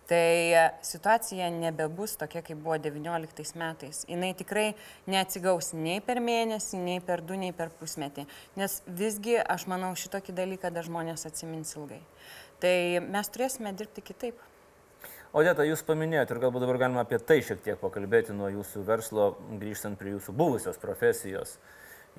Tai 0.08 0.52
e, 0.52 0.64
situacija 0.84 1.48
nebebus 1.54 2.18
tokia, 2.20 2.42
kaip 2.44 2.60
buvo 2.60 2.76
19 2.78 3.56
metais. 3.60 4.04
Jis 4.10 4.38
tikrai 4.42 4.74
neatsigaus 5.08 5.72
nei 5.74 6.02
per 6.04 6.20
mėnesį, 6.20 6.80
nei 6.84 7.00
per 7.00 7.24
du, 7.24 7.38
nei 7.40 7.54
per 7.56 7.72
pusmetį. 7.80 8.26
Nes 8.60 8.82
visgi 8.88 9.38
aš 9.40 9.68
manau 9.72 9.94
šitokį 9.96 10.36
dalyką 10.36 10.74
dar 10.76 10.84
žmonės 10.84 11.24
atsimins 11.30 11.72
ilgai. 11.78 12.02
Tai 12.60 12.76
mes 13.08 13.32
turėsime 13.32 13.72
dirbti 13.76 14.04
kitaip. 14.04 14.44
Odeta, 15.34 15.64
jūs 15.66 15.82
paminėjote 15.88 16.36
ir 16.36 16.44
galbūt 16.44 16.62
dabar 16.62 16.78
galima 16.84 17.02
apie 17.02 17.18
tai 17.18 17.40
šiek 17.42 17.64
tiek 17.64 17.80
pakalbėti 17.82 18.36
nuo 18.36 18.52
jūsų 18.54 18.84
verslo, 18.86 19.32
grįžtant 19.58 19.98
prie 19.98 20.14
jūsų 20.14 20.36
buvusios 20.38 20.78
profesijos. 20.78 21.56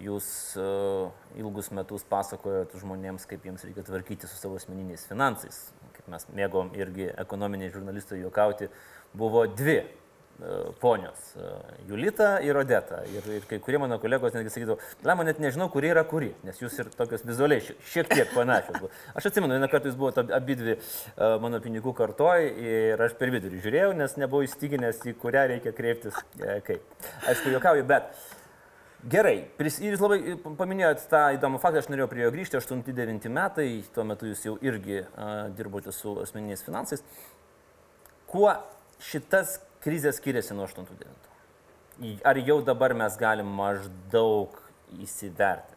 Jūs 0.02 0.26
uh, 0.58 1.12
ilgus 1.38 1.68
metus 1.70 2.02
pasakojot 2.10 2.74
žmonėms, 2.80 3.28
kaip 3.30 3.44
jiems 3.46 3.62
reikia 3.62 3.84
tvarkyti 3.86 4.26
su 4.26 4.40
savo 4.40 4.58
asmeniniais 4.58 5.04
finansais, 5.06 5.60
mes 6.12 6.26
mėgom 6.36 6.72
irgi 6.78 7.10
ekonominiai 7.20 7.72
žurnalistai 7.74 8.20
juokauti, 8.20 8.68
buvo 9.14 9.44
dvi 9.46 9.76
e, 9.80 9.86
ponios 10.82 11.30
e,- 11.38 11.48
Julita 11.88 12.36
ir 12.44 12.58
Odeta. 12.60 13.02
Ir, 13.14 13.26
ir 13.38 13.48
kai 13.48 13.60
kurie 13.64 13.80
mano 13.82 13.98
kolegos 14.02 14.34
netgi 14.36 14.52
sakydavo, 14.52 14.78
Lemo 15.06 15.26
net 15.26 15.40
nežinau, 15.42 15.70
kuri 15.72 15.92
yra 15.94 16.04
kuri, 16.08 16.32
nes 16.46 16.60
jūs 16.60 16.78
ir 16.82 16.92
tokios 16.98 17.24
vizualiai 17.26 17.64
šiek 17.64 18.10
tiek 18.12 18.30
panašios. 18.34 18.88
Aš 19.14 19.30
atsimenu, 19.30 19.56
vieną 19.56 19.70
kartą 19.72 19.92
jūs 19.92 19.98
buvote 20.00 20.26
abi 20.34 20.58
dvi 20.60 20.76
e, 20.76 20.80
mano 21.42 21.62
pinigų 21.64 21.94
kartoj 21.96 22.48
ir 22.50 23.04
aš 23.08 23.16
per 23.20 23.34
vidurį 23.34 23.62
žiūrėjau, 23.64 23.92
nes 24.00 24.16
nebuvau 24.20 24.46
įstikinęs, 24.48 25.04
į 25.08 25.18
kurią 25.22 25.48
reikia 25.54 25.74
kreiptis. 25.76 26.18
Kaip. 26.68 26.82
Aišku, 27.30 27.54
juokauju, 27.54 27.86
bet 27.88 28.10
Gerai, 29.04 29.42
pris, 29.58 29.76
jūs 29.84 30.00
labai 30.00 30.34
paminėjot 30.56 31.02
tą 31.12 31.18
įdomų 31.36 31.58
faktą, 31.60 31.82
aš 31.82 31.90
norėjau 31.92 32.06
prie 32.08 32.22
jo 32.22 32.30
grįžti, 32.32 32.56
8-9 32.56 33.28
metai, 33.36 33.66
tuo 33.92 34.06
metu 34.08 34.30
jūs 34.30 34.46
jau 34.46 34.54
irgi 34.64 35.02
uh, 35.02 35.50
dirbote 35.52 35.92
su 35.92 36.14
asmeniniais 36.22 36.64
finansais. 36.64 37.04
Kuo 38.30 38.48
šitas 39.04 39.58
krizė 39.84 40.14
skiriasi 40.16 40.56
nuo 40.56 40.64
8-9? 40.70 42.16
Ar 42.24 42.40
jau 42.48 42.58
dabar 42.64 42.96
mes 42.96 43.20
galim 43.20 43.52
maždaug 43.60 44.56
įsivertinti? 44.96 45.76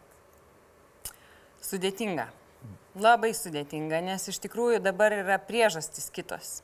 Sudėtinga. 1.67 2.29
Labai 2.97 3.35
sudėtinga, 3.35 3.99
nes 4.07 4.31
iš 4.31 4.39
tikrųjų 4.47 4.79
dabar 4.87 5.11
yra 5.19 5.35
priežastys 5.43 6.07
kitos. 6.15 6.61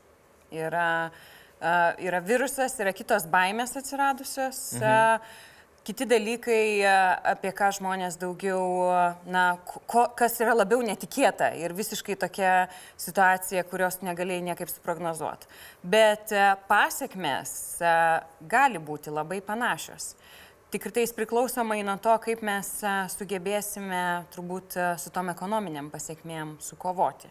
Yra, 0.48 1.12
uh, 1.60 1.90
yra 2.00 2.24
virusas, 2.24 2.80
yra 2.80 2.96
kitos 2.96 3.28
baimės 3.28 3.76
atsiradusios. 3.84 4.70
Mhm. 4.80 4.94
Uh, 5.20 5.52
Kiti 5.84 6.06
dalykai, 6.08 6.80
e, 6.80 6.92
apie 7.28 7.50
ką 7.52 7.68
žmonės 7.76 8.16
daugiau, 8.16 8.88
na, 9.28 9.58
ko, 9.68 10.06
kas 10.16 10.38
yra 10.40 10.54
labiau 10.56 10.80
netikėta 10.80 11.50
ir 11.60 11.74
visiškai 11.76 12.16
tokia 12.22 12.52
situacija, 12.96 13.66
kurios 13.68 13.98
negalėjai 14.00 14.46
niekaip 14.46 14.70
suprognozuoti. 14.72 15.50
Bet 15.84 16.32
e, 16.32 16.46
pasiekmes 16.70 17.52
e, 17.84 17.92
gali 18.54 18.80
būti 18.80 19.12
labai 19.12 19.42
panašios. 19.44 20.14
Tik 20.72 20.88
tais 20.96 21.12
priklausomai 21.12 21.82
nuo 21.84 21.98
to, 22.00 22.14
kaip 22.24 22.46
mes 22.48 22.70
sugebėsime 23.12 24.24
turbūt 24.32 24.78
su 25.04 25.12
tom 25.14 25.34
ekonominiam 25.34 25.90
pasiekmėm 25.92 26.54
sukovoti. 26.64 27.28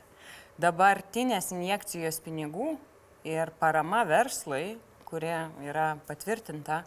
Dabartinės 0.61 1.49
injekcijos 1.56 2.21
pinigų 2.21 2.75
ir 3.25 3.54
parama 3.59 4.04
verslui, 4.04 4.76
kurie 5.09 5.38
yra 5.64 5.94
patvirtinta, 6.04 6.82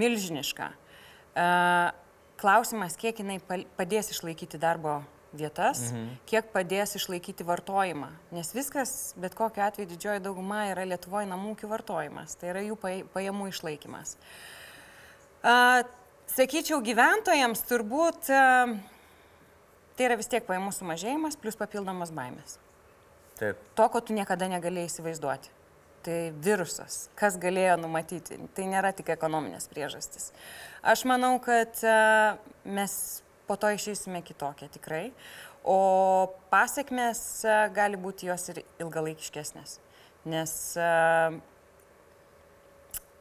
milžiniška. 0.00 0.70
Klausimas, 1.34 2.96
kiek 3.00 3.18
jinai 3.22 3.40
padės 3.78 4.10
išlaikyti 4.14 4.60
darbo 4.60 5.00
vietas, 5.34 5.88
mhm. 5.90 6.16
kiek 6.30 6.50
padės 6.54 6.94
išlaikyti 6.98 7.46
vartojimą. 7.46 8.10
Nes 8.34 8.52
viskas, 8.54 9.14
bet 9.20 9.34
kokiu 9.38 9.64
atveju 9.66 9.90
didžioji 9.90 10.22
dauguma 10.24 10.64
yra 10.70 10.86
Lietuvoje 10.86 11.28
namų 11.30 11.54
ūkių 11.54 11.70
vartojimas, 11.72 12.36
tai 12.38 12.52
yra 12.52 12.62
jų 12.64 12.78
pajamų 13.14 13.50
išlaikymas. 13.50 14.16
Sakyčiau, 16.34 16.78
gyventojams 16.84 17.64
turbūt 17.68 18.30
tai 19.94 20.06
yra 20.08 20.18
vis 20.18 20.30
tiek 20.30 20.46
pajamų 20.46 20.72
sumažėjimas 20.74 21.36
plus 21.40 21.58
papildomas 21.58 22.14
baimės. 22.14 22.58
Taip. 23.38 23.58
To, 23.74 23.88
ko 23.90 24.00
tu 24.00 24.14
niekada 24.14 24.46
negalėjai 24.50 24.90
įsivaizduoti. 24.90 25.50
Tai 26.04 26.16
virusas. 26.44 27.06
Kas 27.16 27.38
galėjo 27.40 27.78
numatyti? 27.80 28.36
Tai 28.56 28.64
nėra 28.68 28.90
tik 28.96 29.08
ekonominės 29.14 29.70
priežastys. 29.70 30.32
Aš 30.84 31.06
manau, 31.08 31.38
kad 31.40 31.80
e, 31.80 31.94
mes 32.68 32.96
po 33.48 33.56
to 33.60 33.70
išeisime 33.72 34.20
kitokie 34.24 34.68
tikrai, 34.74 35.06
o 35.64 35.78
pasiekmes 36.52 37.22
e, 37.48 37.56
gali 37.76 37.96
būti 38.00 38.28
jos 38.28 38.44
ir 38.52 38.60
ilgalaikiškesnės, 38.84 39.78
nes 40.28 40.54
e, 40.76 40.90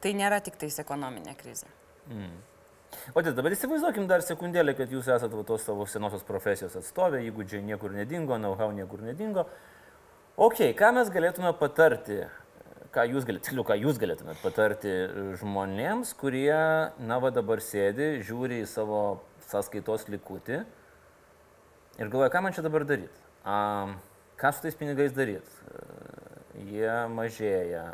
tai 0.03 0.15
nėra 0.19 0.43
tik 0.43 0.59
tais 0.59 0.81
ekonominė 0.83 1.37
krizė. 1.39 1.71
Mm. 2.11 2.35
O 3.15 3.23
tai 3.23 3.31
dabar 3.33 3.55
įsivaizduokim 3.55 4.11
dar 4.11 4.27
sekundėlę, 4.27 4.75
kad 4.77 4.91
jūs 4.91 5.07
esate 5.15 5.47
tos 5.47 5.63
savo 5.65 5.87
senosios 5.89 6.27
profesijos 6.27 6.75
atstovė, 6.83 7.23
įgūdžiai 7.31 7.63
niekur 7.65 7.95
nedingo, 7.95 8.35
know-how 8.37 8.75
niekur 8.75 9.01
nedingo. 9.07 9.47
Ok, 10.35 10.65
ką 10.77 10.91
mes 10.97 11.09
galėtume 11.13 11.51
patarti 11.57 12.25
ką 12.93 13.07
jūs, 13.09 13.25
galėt, 13.25 13.43
tiksliau, 13.47 13.65
ką 13.65 13.77
jūs 13.81 13.97
galėtumėt 14.01 14.39
patarti 14.43 14.91
žmonėms, 15.41 16.13
kurie, 16.19 16.53
na, 17.01 17.17
va 17.23 17.31
dabar 17.33 17.62
sėdi, 17.63 18.19
žiūri 18.25 18.62
į 18.62 18.69
savo 18.69 19.01
sąskaitos 19.50 20.05
likutį 20.13 20.62
ir 22.00 22.09
galvoja, 22.09 22.29
ką 22.33 22.43
man 22.45 22.55
čia 22.55 22.65
dabar 22.65 22.85
daryti? 22.89 23.23
Ką 24.39 24.53
su 24.53 24.65
tais 24.65 24.77
pinigais 24.77 25.13
daryti? 25.15 25.50
Jie 26.69 26.93
mažėja. 27.09 27.85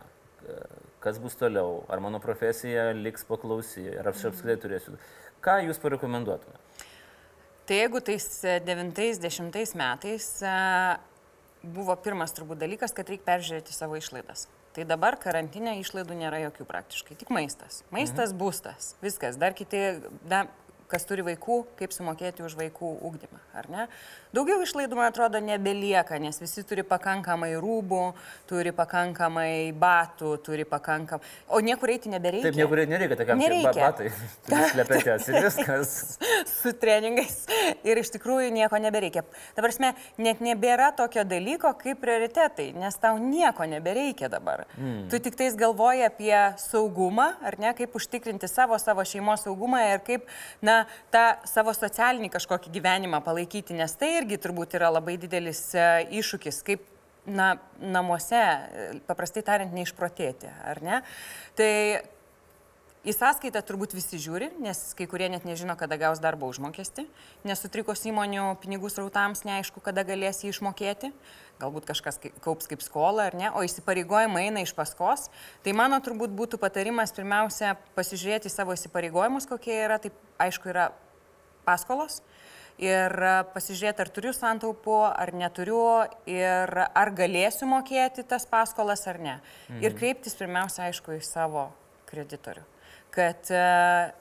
Kas 1.00 1.20
bus 1.22 1.38
toliau? 1.40 1.86
Ar 1.88 2.04
mano 2.04 2.20
profesija 2.20 2.90
liks 2.96 3.24
paklausy? 3.28 3.86
Ar 4.00 4.12
aš 4.12 4.30
apskritai 4.34 4.60
turėsiu? 4.60 5.00
Ką 5.44 5.62
jūs 5.64 5.80
parekomenduotumėte? 5.80 6.86
Tai 7.70 7.78
jeigu 7.78 8.02
tais 8.04 8.26
90 8.68 9.78
metais 9.80 10.30
buvo 11.64 11.96
pirmas 12.04 12.34
turbūt 12.36 12.60
dalykas, 12.60 12.96
kad 12.96 13.08
reikia 13.12 13.28
peržiūrėti 13.30 13.76
savo 13.76 14.00
išlaidas. 14.00 14.48
Tai 14.76 14.86
dabar 14.86 15.18
karantinė 15.20 15.80
išlaidų 15.82 16.18
nėra 16.20 16.44
jokių 16.46 16.66
praktiškai, 16.70 17.18
tik 17.20 17.32
maistas. 17.34 17.82
Maistas, 17.94 18.34
mhm. 18.34 18.40
būstas, 18.42 18.94
viskas. 19.04 19.40
Dar 19.42 19.56
kiti, 19.58 19.82
da, 20.30 20.44
kas 20.90 21.06
turi 21.06 21.24
vaikų, 21.26 21.60
kaip 21.80 21.94
sumokėti 21.94 22.44
už 22.46 22.56
vaikų 22.60 22.90
ūkdymą, 23.10 23.42
ar 23.58 23.70
ne? 23.70 23.86
Daugiau 24.30 24.62
išlaidų, 24.62 24.94
man 24.94 25.08
atrodo, 25.10 25.40
nebelieka, 25.42 26.20
nes 26.22 26.38
visi 26.38 26.62
turi 26.68 26.84
pakankamai 26.86 27.52
rūbų, 27.58 28.02
turi 28.50 28.70
pakankamai 28.78 29.72
batų, 29.74 30.36
turi 30.46 30.68
pakankamai... 30.70 31.26
O 31.50 31.62
niekur 31.66 31.90
eiti 31.96 32.12
nebereikia. 32.14 32.52
Taip, 32.52 32.60
niekur 32.60 32.84
nereikia, 32.86 33.18
tai 33.18 33.26
kam 33.26 33.42
nereikia. 33.42 33.72
batai. 33.74 34.12
Slepetės 34.74 35.30
ir 35.32 35.40
viskas. 35.48 35.94
Su 36.60 36.76
treningais. 36.78 37.40
Ir 37.82 38.02
iš 38.04 38.14
tikrųjų 38.14 38.52
nieko 38.54 38.78
nebereikia. 38.82 39.26
Dabar, 39.58 39.74
mes, 39.82 40.06
net 40.22 40.46
nebėra 40.46 40.92
tokio 40.98 41.26
dalyko 41.26 41.74
kaip 41.82 41.98
prioritetai, 42.06 42.70
nes 42.78 43.02
tau 43.02 43.18
nieko 43.18 43.66
nebereikia 43.70 44.30
dabar. 44.30 44.68
Mm. 44.78 45.08
Tu 45.10 45.24
tik 45.26 45.42
tais 45.42 45.58
galvoji 45.58 46.06
apie 46.06 46.36
saugumą, 46.62 47.32
ar 47.42 47.58
ne, 47.58 47.74
kaip 47.78 47.98
užtikrinti 47.98 48.46
savo, 48.52 48.78
savo 48.78 49.02
šeimos 49.10 49.48
saugumą 49.48 49.82
ir 49.90 50.06
kaip, 50.06 50.30
na, 50.62 50.79
na, 50.80 50.86
tą 51.14 51.26
savo 51.50 51.74
socialinį 51.76 52.32
kažkokį 52.34 52.72
gyvenimą 52.78 53.22
palaikyti, 53.26 53.78
nes 53.78 53.96
tai 54.00 54.16
irgi 54.20 54.40
turbūt 54.42 54.78
yra 54.80 54.92
labai 54.94 55.18
didelis 55.22 55.62
e, 55.76 55.90
iššūkis, 56.22 56.62
kaip 56.68 56.86
na, 57.30 57.54
namuose, 57.80 58.40
e, 58.40 58.88
paprastai 59.10 59.44
tariant, 59.46 59.76
neišprotėti, 59.76 60.52
ar 60.72 60.82
ne? 60.86 61.02
Tai 61.60 61.72
Į 63.08 63.14
sąskaitą 63.16 63.62
turbūt 63.64 63.94
visi 63.96 64.18
žiūri, 64.20 64.50
nes 64.60 64.80
kai 65.00 65.06
kurie 65.08 65.30
net 65.32 65.46
nežino, 65.48 65.72
kada 65.80 65.96
gaus 65.96 66.20
darbo 66.20 66.50
užmokestį, 66.52 67.06
nes 67.48 67.62
sutrikos 67.64 68.02
įmonių 68.10 68.50
pinigų 68.60 68.90
srautams 68.92 69.46
neaišku, 69.48 69.80
kada 69.86 70.04
galės 70.04 70.42
jį 70.44 70.50
išmokėti, 70.52 71.14
galbūt 71.62 71.86
kažkas 71.88 72.20
kaups 72.44 72.68
kaip 72.68 72.82
skolą 72.84 73.30
ar 73.30 73.38
ne, 73.40 73.48
o 73.56 73.64
įsipareigojimai 73.64 74.50
eina 74.50 74.64
iš 74.66 74.74
paskos. 74.76 75.30
Tai 75.64 75.74
mano 75.80 76.02
turbūt 76.04 76.34
būtų 76.36 76.60
patarimas 76.60 77.16
pirmiausia 77.16 77.78
pasižiūrėti 77.96 78.52
savo 78.52 78.76
įsipareigojimus, 78.76 79.48
kokie 79.48 79.78
yra, 79.78 79.96
tai 80.04 80.12
aišku 80.44 80.68
yra 80.74 80.90
paskolos. 81.64 82.20
Ir 82.84 83.16
pasižiūrėti, 83.54 84.04
ar 84.04 84.12
turiu 84.12 84.34
santaupų, 84.36 84.98
ar 85.08 85.32
neturiu, 85.36 85.86
ir 86.28 86.76
ar 86.84 87.14
galėsiu 87.16 87.68
mokėti 87.72 88.28
tas 88.28 88.44
paskolas 88.48 89.08
ar 89.08 89.22
ne. 89.24 89.38
Mhm. 89.70 89.80
Ir 89.88 89.96
kreiptis 89.96 90.36
pirmiausia, 90.36 90.90
aišku, 90.90 91.16
į 91.16 91.24
savo 91.24 91.70
kreditorių 92.12 92.68
kad 93.14 93.50
e, 93.54 93.64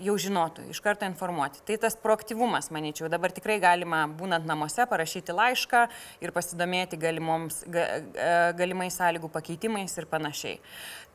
jau 0.06 0.16
žinotų, 0.20 0.68
iš 0.72 0.80
karto 0.84 1.06
informuoti. 1.08 1.60
Tai 1.68 1.76
tas 1.84 1.96
proaktyvumas, 2.00 2.70
manyčiau, 2.74 3.10
dabar 3.12 3.32
tikrai 3.34 3.58
galima, 3.62 4.04
būnant 4.18 4.48
namuose, 4.48 4.86
parašyti 4.88 5.36
laišką 5.36 5.84
ir 6.24 6.32
pasidomėti 6.36 6.98
galimoms, 7.00 7.62
ga, 7.68 7.86
e, 7.98 8.34
galimai 8.58 8.88
sąlygų 8.94 9.30
pakeitimais 9.34 9.96
ir 10.00 10.08
panašiai. 10.10 10.58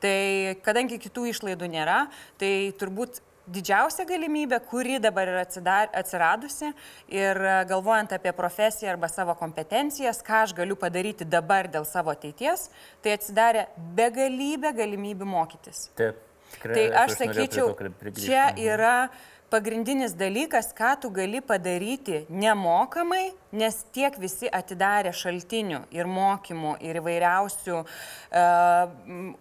Tai 0.04 0.18
kadangi 0.66 1.02
kitų 1.02 1.30
išlaidų 1.32 1.70
nėra, 1.74 2.00
tai 2.42 2.54
turbūt 2.80 3.24
didžiausia 3.50 4.06
galimybė, 4.08 4.60
kuri 4.70 5.00
dabar 5.04 5.28
yra 5.28 5.44
atsidar, 5.44 5.90
atsiradusi 5.96 6.72
ir 7.12 7.40
e, 7.40 7.56
galvojant 7.70 8.14
apie 8.16 8.32
profesiją 8.36 8.94
arba 8.94 9.10
savo 9.12 9.36
kompetencijas, 9.40 10.22
ką 10.24 10.44
aš 10.48 10.54
galiu 10.58 10.78
padaryti 10.80 11.28
dabar 11.28 11.68
dėl 11.72 11.88
savo 11.90 12.14
ateities, 12.14 12.70
tai 13.04 13.18
atsidarė 13.18 13.68
begalybė 13.98 14.76
galimybių 14.78 15.28
mokytis. 15.34 15.90
Taip. 16.00 16.22
Tikrai, 16.56 16.76
Tai 16.76 16.88
aš 17.04 17.16
prie 17.16 17.28
sakyčiau, 17.28 17.70
čia 18.16 18.52
Mhm. 18.52 18.60
yra 18.74 19.10
pagrindinis 19.54 20.14
dalykas, 20.18 20.74
ką 20.74 21.02
tu 21.02 21.10
gali 21.10 21.42
padaryti 21.42 22.26
nemokamai, 22.30 23.34
nes 23.52 23.84
tiek 23.94 24.18
visi 24.18 24.50
atidarė 24.50 25.14
šaltinių 25.14 25.84
ir 25.92 26.06
mokymų, 26.10 26.82
ir 26.82 26.98
įvairiausių 27.02 27.78
uh, 27.84 28.88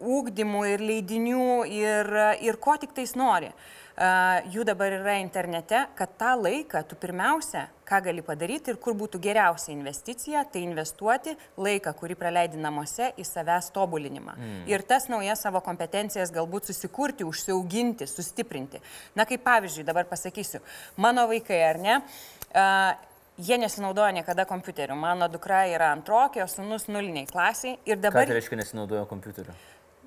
ūkdymų, 0.01 0.67
ir 0.75 0.81
leidinių, 0.81 1.65
ir, 1.65 2.13
ir 2.45 2.57
ko 2.61 2.77
tik 2.77 2.93
tais 2.93 3.17
nori. 3.17 3.49
Uh, 3.49 3.82
jų 3.97 4.65
dabar 4.65 4.95
yra 4.97 5.19
internete, 5.21 5.87
kad 5.99 6.17
tą 6.19 6.33
laiką 6.41 6.81
tu 6.89 6.97
pirmiausia, 6.97 7.67
ką 7.89 8.01
gali 8.07 8.23
padaryti 8.25 8.73
ir 8.73 8.79
kur 8.81 8.97
būtų 8.97 9.21
geriausia 9.21 9.73
investicija, 9.75 10.45
tai 10.49 10.63
investuoti 10.65 11.35
laiką, 11.61 11.93
kurį 11.99 12.17
praleidi 12.17 12.61
namuose 12.61 13.13
į 13.21 13.27
savęs 13.29 13.69
tobulinimą. 13.75 14.37
Mm. 14.39 14.65
Ir 14.73 14.85
tas 14.89 15.11
naujas 15.13 15.45
savo 15.45 15.61
kompetencijas 15.61 16.33
galbūt 16.33 16.71
susikurti, 16.73 17.27
užsiauginti, 17.29 18.09
sustiprinti. 18.09 18.81
Na 19.19 19.29
kaip 19.29 19.45
pavyzdžiui, 19.45 19.85
dabar 19.85 20.09
pasakysiu, 20.09 20.63
mano 20.97 21.27
vaikai 21.29 21.61
ar 21.69 21.81
ne, 21.83 21.99
uh, 22.01 23.11
jie 23.39 23.59
nesinaudoja 23.59 24.13
niekada 24.13 24.45
kompiuteriu. 24.49 24.97
Mano 24.97 25.29
dukra 25.29 25.65
yra 25.69 25.93
antrokė, 25.97 26.45
o 26.45 26.49
sunus 26.49 26.89
nuliniai 26.89 27.29
klasiai. 27.29 27.79
Ir 27.85 27.99
Ką 27.99 28.09
dabar 28.09 28.29
tai 28.29 28.41
reiškia 28.41 28.61
nesinaudoja 28.61 29.05
kompiuteriu? 29.11 29.55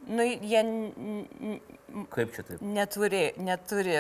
Nu, 0.08 0.24
jie 0.24 0.62
Kaip 2.12 2.34
čia 2.36 2.44
taip? 2.44 2.62
neturi, 2.62 3.22
neturi, 3.40 3.94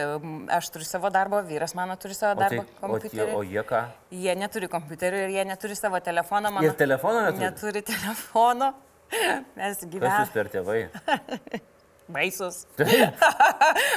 aš 0.51 0.69
turiu 0.73 0.87
savo 0.87 1.09
darbo, 1.13 1.39
vyras 1.47 1.75
mano 1.77 1.95
turi 2.01 2.13
savo 2.17 2.33
O, 2.35 2.41
tai, 2.41 2.49
darbo 2.57 2.65
o, 2.65 2.65
tie, 2.65 2.81
kompiuterį. 2.81 3.35
o 3.37 3.43
jie 3.47 3.63
ką? 3.69 3.83
Jie 4.11 4.35
neturi 4.35 4.67
kompiuterių 4.71 5.21
ir 5.27 5.35
jie 5.37 5.45
neturi 5.47 5.77
savo 5.79 5.99
telefono. 6.03 6.51
Mano, 6.51 6.67
Ir 6.67 6.75
telefono 6.79 7.21
neturi? 7.29 7.45
Neturi 7.45 7.81
telefono. 7.87 8.73
Mes 9.55 9.77
Kas 9.77 9.85
jūs 9.85 9.89
gyvename 9.95 10.33
per 10.33 10.51
tėvai? 10.51 10.81
baisus. 12.15 12.65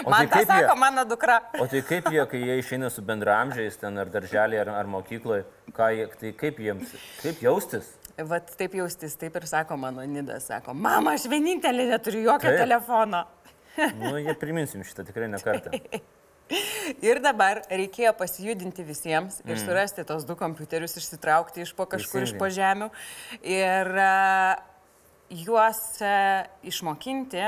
O 0.07 0.11
Man 0.11 0.25
tai 0.25 0.29
tą 0.29 0.37
kaip 0.39 0.47
jie? 0.47 0.63
sako 0.63 0.77
mano 0.81 1.03
dukra. 1.05 1.41
O 1.61 1.67
tai 1.69 1.83
kaip 1.85 2.07
jie, 2.15 2.23
kai 2.31 2.39
jie 2.41 2.55
išeina 2.63 2.89
su 2.91 3.03
bendramžiais 3.05 3.77
ten 3.81 3.99
ar 4.01 4.09
darželį, 4.09 4.61
ar, 4.63 4.71
ar 4.81 4.87
mokykloje, 4.89 5.43
jie, 5.75 6.07
tai 6.21 6.31
kaip 6.39 6.61
jiems, 6.63 6.95
kaip 7.21 7.43
jaustis? 7.45 7.91
Vat 8.27 8.51
taip 8.59 8.75
jaustis, 8.75 9.15
taip 9.19 9.37
ir 9.39 9.47
sako 9.47 9.77
mano 9.79 10.03
Nidas, 10.03 10.49
sako, 10.51 10.75
mama, 10.75 11.13
aš 11.15 11.29
vienintelė 11.31 11.85
neturiu 11.93 12.25
jokio 12.33 12.51
Taip. 12.51 12.65
telefono. 12.65 13.25
Nu, 14.01 14.17
jie 14.19 14.33
priminsim 14.35 14.83
šitą 14.83 15.05
tikrai 15.07 15.29
ne 15.31 15.39
kartą. 15.39 15.71
Ir 17.05 17.21
dabar 17.23 17.61
reikėjo 17.71 18.11
pasijudinti 18.19 18.83
visiems 18.83 19.37
ir 19.47 19.61
surasti 19.61 20.03
tos 20.09 20.25
du 20.27 20.35
kompiuterius, 20.41 20.97
išsitraukti 20.99 21.63
iš 21.63 21.75
po 21.79 21.87
kažkur 21.87 22.25
iš 22.25 22.33
Teisingai. 22.33 22.41
po 22.41 22.49
žemių 22.57 22.89
ir 23.55 23.93
a, 24.03 24.57
juos 25.45 25.83
a, 26.03 26.49
išmokinti, 26.67 27.45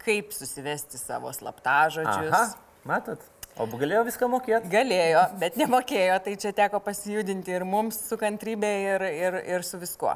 kaip 0.00 0.32
susivesti 0.32 0.96
savo 1.02 1.34
slaptažodžius. 1.34 2.32
Aha, 2.32 2.46
matot? 2.88 3.26
O 3.56 3.64
galėjo 3.64 4.02
viską 4.04 4.26
mokėti? 4.28 4.68
Galėjo, 4.68 5.20
bet 5.40 5.54
nemokėjo, 5.56 6.18
tai 6.26 6.34
čia 6.36 6.50
teko 6.52 6.76
pasijudinti 6.84 7.54
ir 7.56 7.62
mums 7.64 7.96
su 8.04 8.18
kantrybė 8.20 8.72
ir, 8.82 9.04
ir, 9.08 9.38
ir 9.54 9.64
su 9.64 9.80
viskuo. 9.80 10.12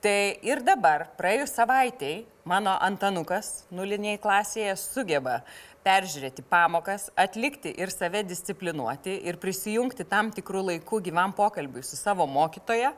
Tai 0.00 0.14
ir 0.48 0.62
dabar, 0.64 1.04
praėjus 1.18 1.52
savaitėjai, 1.58 2.22
mano 2.48 2.72
Antanukas 2.80 3.66
nuliniai 3.76 4.16
klasėje 4.22 4.72
sugeba 4.80 5.42
peržiūrėti 5.84 6.46
pamokas, 6.48 7.10
atlikti 7.12 7.74
ir 7.76 7.92
save 7.92 8.24
disciplinuoti 8.24 9.18
ir 9.28 9.36
prisijungti 9.42 10.08
tam 10.08 10.32
tikrų 10.32 10.64
laikų 10.70 11.02
gyvam 11.10 11.36
pokalbiui 11.36 11.84
su 11.84 12.00
savo 12.00 12.24
mokytoja. 12.24 12.94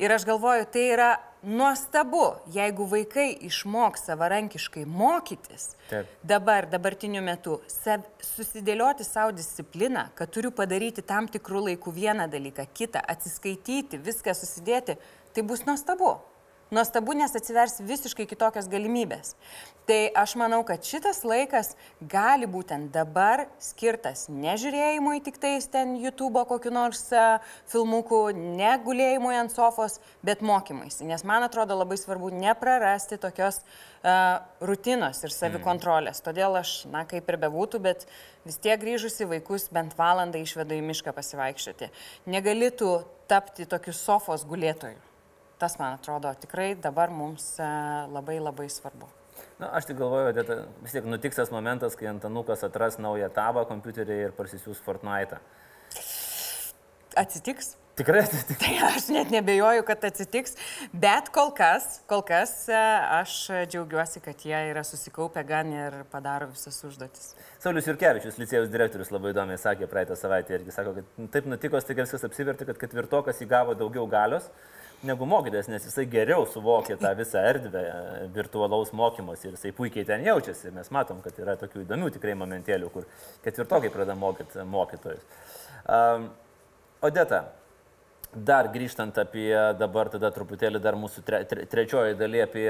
Ir 0.00 0.12
aš 0.12 0.24
galvoju, 0.24 0.64
tai 0.72 0.86
yra 0.94 1.10
nuostabu, 1.42 2.22
jeigu 2.52 2.86
vaikai 2.88 3.34
išmoks 3.44 4.06
savarankiškai 4.08 4.86
mokytis, 4.88 5.74
Taip. 5.90 6.08
dabar, 6.24 6.64
dabartiniu 6.72 7.20
metu, 7.24 7.58
sav, 7.68 8.06
susidėlioti 8.24 9.04
savo 9.04 9.34
discipliną, 9.36 10.06
kad 10.16 10.32
turiu 10.32 10.54
padaryti 10.56 11.04
tam 11.04 11.28
tikrų 11.28 11.66
laikų 11.66 11.92
vieną 11.96 12.30
dalyką, 12.32 12.64
kitą, 12.72 13.04
atsiskaityti, 13.12 14.00
viską 14.00 14.32
susidėti, 14.36 14.96
tai 15.36 15.44
bus 15.44 15.66
nuostabu. 15.68 16.14
Nuostabu, 16.70 17.16
nes 17.18 17.32
atsivers 17.34 17.80
visiškai 17.82 18.28
kitokios 18.30 18.68
galimybės. 18.70 19.32
Tai 19.90 19.96
aš 20.14 20.36
manau, 20.38 20.60
kad 20.62 20.84
šitas 20.86 21.24
laikas 21.26 21.72
gali 22.12 22.46
būtent 22.46 22.92
dabar 22.94 23.48
skirtas 23.58 24.28
nežiūrėjimui 24.30 25.16
tik 25.26 25.40
tais 25.42 25.66
ten 25.66 25.96
YouTube 25.98 26.44
kokiu 26.46 26.70
nors 26.70 27.02
a, 27.10 27.40
filmuku, 27.72 28.20
negulėjimui 28.60 29.34
ant 29.40 29.50
sofos, 29.50 29.98
bet 30.22 30.46
mokymuisi. 30.46 31.08
Nes 31.10 31.26
man 31.26 31.42
atrodo 31.42 31.74
labai 31.80 31.98
svarbu 31.98 32.30
neprarasti 32.38 33.18
tokios 33.18 33.64
uh, 33.64 34.38
rutinos 34.62 35.26
ir 35.26 35.34
savikontrolės. 35.34 36.22
Todėl 36.22 36.54
aš, 36.62 36.84
na 36.94 37.02
kaip 37.02 37.26
ir 37.26 37.42
bebūtų, 37.48 37.82
bet 37.90 38.06
vis 38.46 38.62
tiek 38.62 38.78
grįžusi 38.78 39.26
vaikus 39.26 39.72
bent 39.74 39.98
valandą 39.98 40.38
išvedu 40.38 40.78
į 40.78 40.86
mišką 40.94 41.18
pasivaikščioti. 41.18 41.90
Negalėtų 42.30 43.00
tapti 43.26 43.66
tokiu 43.66 43.96
sofos 44.06 44.46
gulėtoju. 44.46 45.09
Tas, 45.60 45.76
man 45.76 45.98
atrodo, 45.98 46.30
tikrai 46.40 46.70
dabar 46.80 47.12
mums 47.12 47.58
a, 47.60 48.06
labai 48.08 48.38
labai 48.40 48.68
svarbu. 48.72 49.10
Na, 49.60 49.68
aš 49.76 49.90
tik 49.90 49.98
galvoju, 49.98 50.32
kad 50.38 50.52
vis 50.80 50.94
tiek 50.96 51.04
nutiks 51.04 51.36
tas 51.36 51.52
momentas, 51.52 51.96
kai 52.00 52.08
Antanukas 52.08 52.64
atras 52.64 52.96
naują 52.96 53.28
tabą 53.36 53.66
kompiuterį 53.68 54.16
ir 54.24 54.32
parsisiūs 54.38 54.80
Fortnite. 54.86 55.36
Atsitiks? 57.20 57.74
Tikrai 58.00 58.22
atsitiks. 58.24 58.62
Tai 58.62 58.72
aš 58.88 59.10
net 59.12 59.32
nebejoju, 59.34 59.84
kad 59.84 60.08
atsitiks, 60.08 60.56
bet 60.96 61.28
kol 61.34 61.52
kas, 61.52 61.98
kol 62.08 62.22
kas 62.24 62.54
e, 62.72 62.80
aš 63.18 63.36
džiaugiuosi, 63.68 64.22
kad 64.24 64.40
jie 64.46 64.56
yra 64.70 64.80
susikaupę 64.86 65.44
gan 65.44 65.76
ir 65.76 66.00
padaro 66.12 66.48
visas 66.54 66.80
užduotis. 66.88 67.34
Saulis 67.60 67.90
Jurkevičius, 67.90 68.40
licėjus 68.40 68.72
direktorius, 68.72 69.12
labai 69.12 69.34
įdomiai 69.34 69.60
sakė 69.60 69.90
praeitą 69.92 70.16
savaitę 70.16 70.56
irgi 70.56 70.72
sako, 70.72 70.96
kad 70.96 71.32
taip 71.36 71.52
nutiko, 71.52 71.84
staiga 71.84 72.08
viskas 72.08 72.24
apsivertė, 72.30 72.70
kad 72.70 72.80
ketvirtokas 72.80 73.44
įgavo 73.44 73.76
daugiau 73.76 74.08
galios 74.08 74.48
negu 75.06 75.26
mokytas, 75.28 75.68
nes 75.70 75.84
jisai 75.86 76.04
geriau 76.10 76.44
suvokė 76.48 76.96
tą 77.00 77.12
visą 77.18 77.40
erdvę 77.50 77.84
virtualaus 78.34 78.92
mokymosi 78.96 79.48
ir 79.48 79.56
jisai 79.56 79.72
puikiai 79.76 80.04
ten 80.08 80.24
jaučiasi. 80.26 80.72
Mes 80.76 80.90
matom, 80.92 81.22
kad 81.24 81.38
yra 81.40 81.56
tokių 81.60 81.84
įdomių 81.86 82.10
tikrai 82.16 82.34
momentėlių, 82.38 82.90
kur 82.92 83.06
ketvirtokai 83.44 83.92
pradeda 83.92 84.18
mokyti 84.18 84.66
mokytojus. 84.68 85.24
Um, 85.88 86.28
Odeta, 87.00 87.46
dar 88.34 88.68
grįžtant 88.74 89.16
apie 89.22 89.54
dabar 89.80 90.10
tada 90.12 90.28
truputėlį 90.34 90.82
dar 90.84 90.98
mūsų 91.00 91.24
tre, 91.24 91.44
tre, 91.48 91.64
trečioji 91.70 92.18
daly 92.20 92.42
apie, 92.44 92.68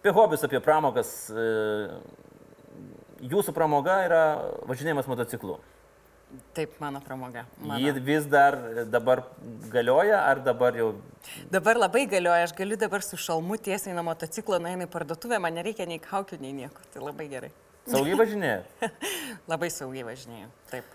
apie 0.00 0.14
hobius, 0.16 0.42
apie 0.46 0.58
pramogas. 0.64 1.12
Jūsų 3.24 3.54
pramoga 3.56 4.00
yra 4.08 4.24
važinėjimas 4.66 5.06
motociklu. 5.08 5.60
Taip, 6.54 6.74
mano 6.80 7.00
pramoga. 7.04 7.44
Mano. 7.58 7.78
Ji 7.82 7.92
vis 8.06 8.26
dar 8.30 8.56
dabar 8.90 9.22
galioja, 9.72 10.20
ar 10.28 10.40
dabar 10.44 10.76
jau... 10.78 10.90
Dabar 11.50 11.78
labai 11.80 12.04
galioja, 12.10 12.44
aš 12.48 12.54
galiu 12.58 12.76
dabar 12.80 13.02
su 13.02 13.16
šalmu 13.20 13.56
tiesiai 13.58 13.94
nuo 13.96 14.04
motociklo 14.10 14.58
nueinu 14.62 14.86
į 14.86 14.90
parduotuvę, 14.92 15.40
man 15.42 15.56
nereikia 15.58 15.86
nei 15.90 15.98
kaukių, 16.02 16.38
nei 16.42 16.52
nieko. 16.56 16.84
Tai 16.94 17.02
labai 17.06 17.26
gerai. 17.32 17.50
Saugiai 17.90 18.16
važinėja? 18.16 18.62
Labai 19.52 19.68
saugiai 19.72 20.06
važinėjau. 20.08 20.52
Taip. 20.70 20.92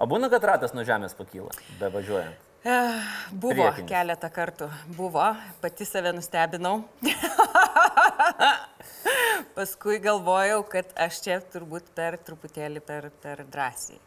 O 0.00 0.08
būna, 0.10 0.26
kad 0.32 0.42
ratas 0.48 0.72
nuo 0.74 0.82
žemės 0.86 1.14
pakyla, 1.14 1.52
be 1.78 1.90
važiuojant. 1.94 2.48
Eh, 2.62 3.06
Buvo 3.32 3.56
Priekinis. 3.58 3.88
keletą 3.90 4.28
kartų. 4.30 4.68
Buvo, 4.94 5.24
pati 5.62 5.86
save 5.86 6.12
nustebinau. 6.14 6.84
Paskui 9.56 9.98
galvojau, 10.02 10.62
kad 10.70 10.92
aš 10.96 11.20
čia 11.24 11.40
turbūt 11.52 11.92
per 11.96 12.16
truputėlį 12.24 12.80
per, 12.86 13.10
per 13.22 13.44
drąsiai. 13.52 14.00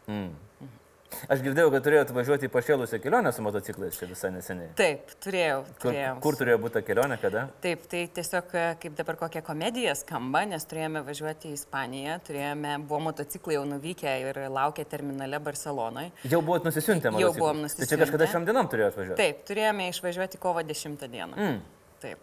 Aš 1.30 1.40
girdėjau, 1.40 1.70
kad 1.72 1.84
turėjot 1.86 2.10
važiuoti 2.12 2.48
į 2.48 2.50
pašėlusią 2.52 2.98
kelionę 3.00 3.30
su 3.32 3.42
motociklais 3.44 3.96
čia 3.96 4.08
visai 4.10 4.30
neseniai. 4.34 4.72
Taip, 4.76 5.12
turėjau. 5.22 5.60
Kur, 5.68 5.78
turėjau. 5.86 6.14
kur 6.24 6.38
turėjo 6.40 6.58
būti 6.64 6.74
ta 6.76 6.82
kelionė, 6.84 7.16
kada? 7.22 7.44
Taip, 7.64 7.86
tai 7.90 8.02
tiesiog 8.18 8.52
e, 8.58 8.64
kaip 8.82 8.96
dabar 8.98 9.18
kokia 9.20 9.42
komedija 9.46 9.94
skamba, 9.96 10.42
nes 10.50 10.66
turėjome 10.68 11.04
važiuoti 11.06 11.52
į 11.52 11.56
Ispaniją, 11.60 12.18
turėjome, 12.26 12.74
buvo 12.90 13.00
motociklai 13.06 13.56
jau 13.56 13.64
nuvykę 13.70 14.16
ir 14.26 14.42
laukė 14.52 14.84
terminale 14.90 15.40
Barcelonoje. 15.46 16.12
Jau 16.26 16.42
buvot 16.44 16.66
nusisiuntę 16.68 17.08
Jau 17.08 17.16
motociklus? 17.16 17.40
buvom 17.40 17.62
Tai 17.62 17.70
čia 17.70 17.78
nusisiuntę. 17.78 18.02
kažkada 18.04 18.30
šiom 18.34 18.50
dienom 18.50 18.70
turėjot 18.74 19.00
važiuoti? 19.00 19.20
Taip, 19.22 19.42
turėjome 19.48 19.88
išvažiuoti 19.94 20.42
kovo 20.42 20.66
10 20.74 21.06
dieną. 21.06 21.34
Mm. 21.38 21.62
Taip. 22.02 22.20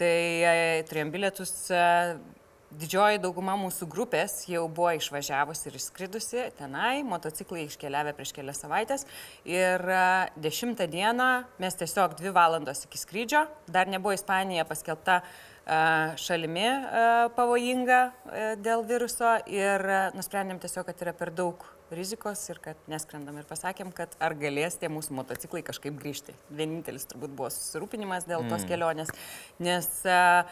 Tai 0.00 0.08
e, 0.08 0.84
turėjom 0.88 1.10
bilietus 1.12 1.50
e, 1.68 1.80
didžioji 2.80 3.20
dauguma 3.20 3.58
mūsų 3.60 3.84
grupės 3.92 4.38
jau 4.48 4.62
buvo 4.72 4.94
išvažiavusi 4.96 5.66
ir 5.68 5.76
išskridusi 5.76 6.46
tenai, 6.56 7.02
motociklai 7.04 7.66
iškeliavę 7.66 8.14
prieš 8.16 8.32
kelias 8.38 8.62
savaitės 8.64 9.04
ir 9.44 9.84
10 10.40 10.80
e, 10.80 10.88
dieną 10.94 11.28
mes 11.60 11.76
tiesiog 11.76 12.16
2 12.22 12.32
valandos 12.32 12.86
iki 12.86 13.02
skrydžio, 13.02 13.44
dar 13.68 13.90
nebuvo 13.92 14.16
Ispanija 14.16 14.64
paskelbta 14.68 15.20
šalimi 16.18 16.66
pavojinga 17.36 17.98
dėl 18.58 18.80
viruso 18.88 19.36
ir 19.46 19.84
nusprendėm 20.16 20.58
tiesiog, 20.58 20.88
kad 20.88 21.04
yra 21.04 21.12
per 21.14 21.30
daug 21.30 21.62
rizikos 21.96 22.42
ir 22.50 22.60
kad 22.64 22.78
neskrendam 22.90 23.38
ir 23.40 23.46
pasakėm, 23.48 23.92
kad 23.96 24.14
ar 24.22 24.34
galės 24.38 24.78
tie 24.80 24.90
mūsų 24.92 25.16
motociklai 25.18 25.64
kažkaip 25.66 25.96
grįžti. 26.00 26.34
Vienintelis 26.50 27.08
turbūt 27.10 27.34
buvo 27.36 27.50
susirūpinimas 27.52 28.28
dėl 28.28 28.46
tos 28.48 28.64
mm. 28.64 28.68
kelionės, 28.70 29.12
nes 29.62 29.90
uh, 30.08 30.48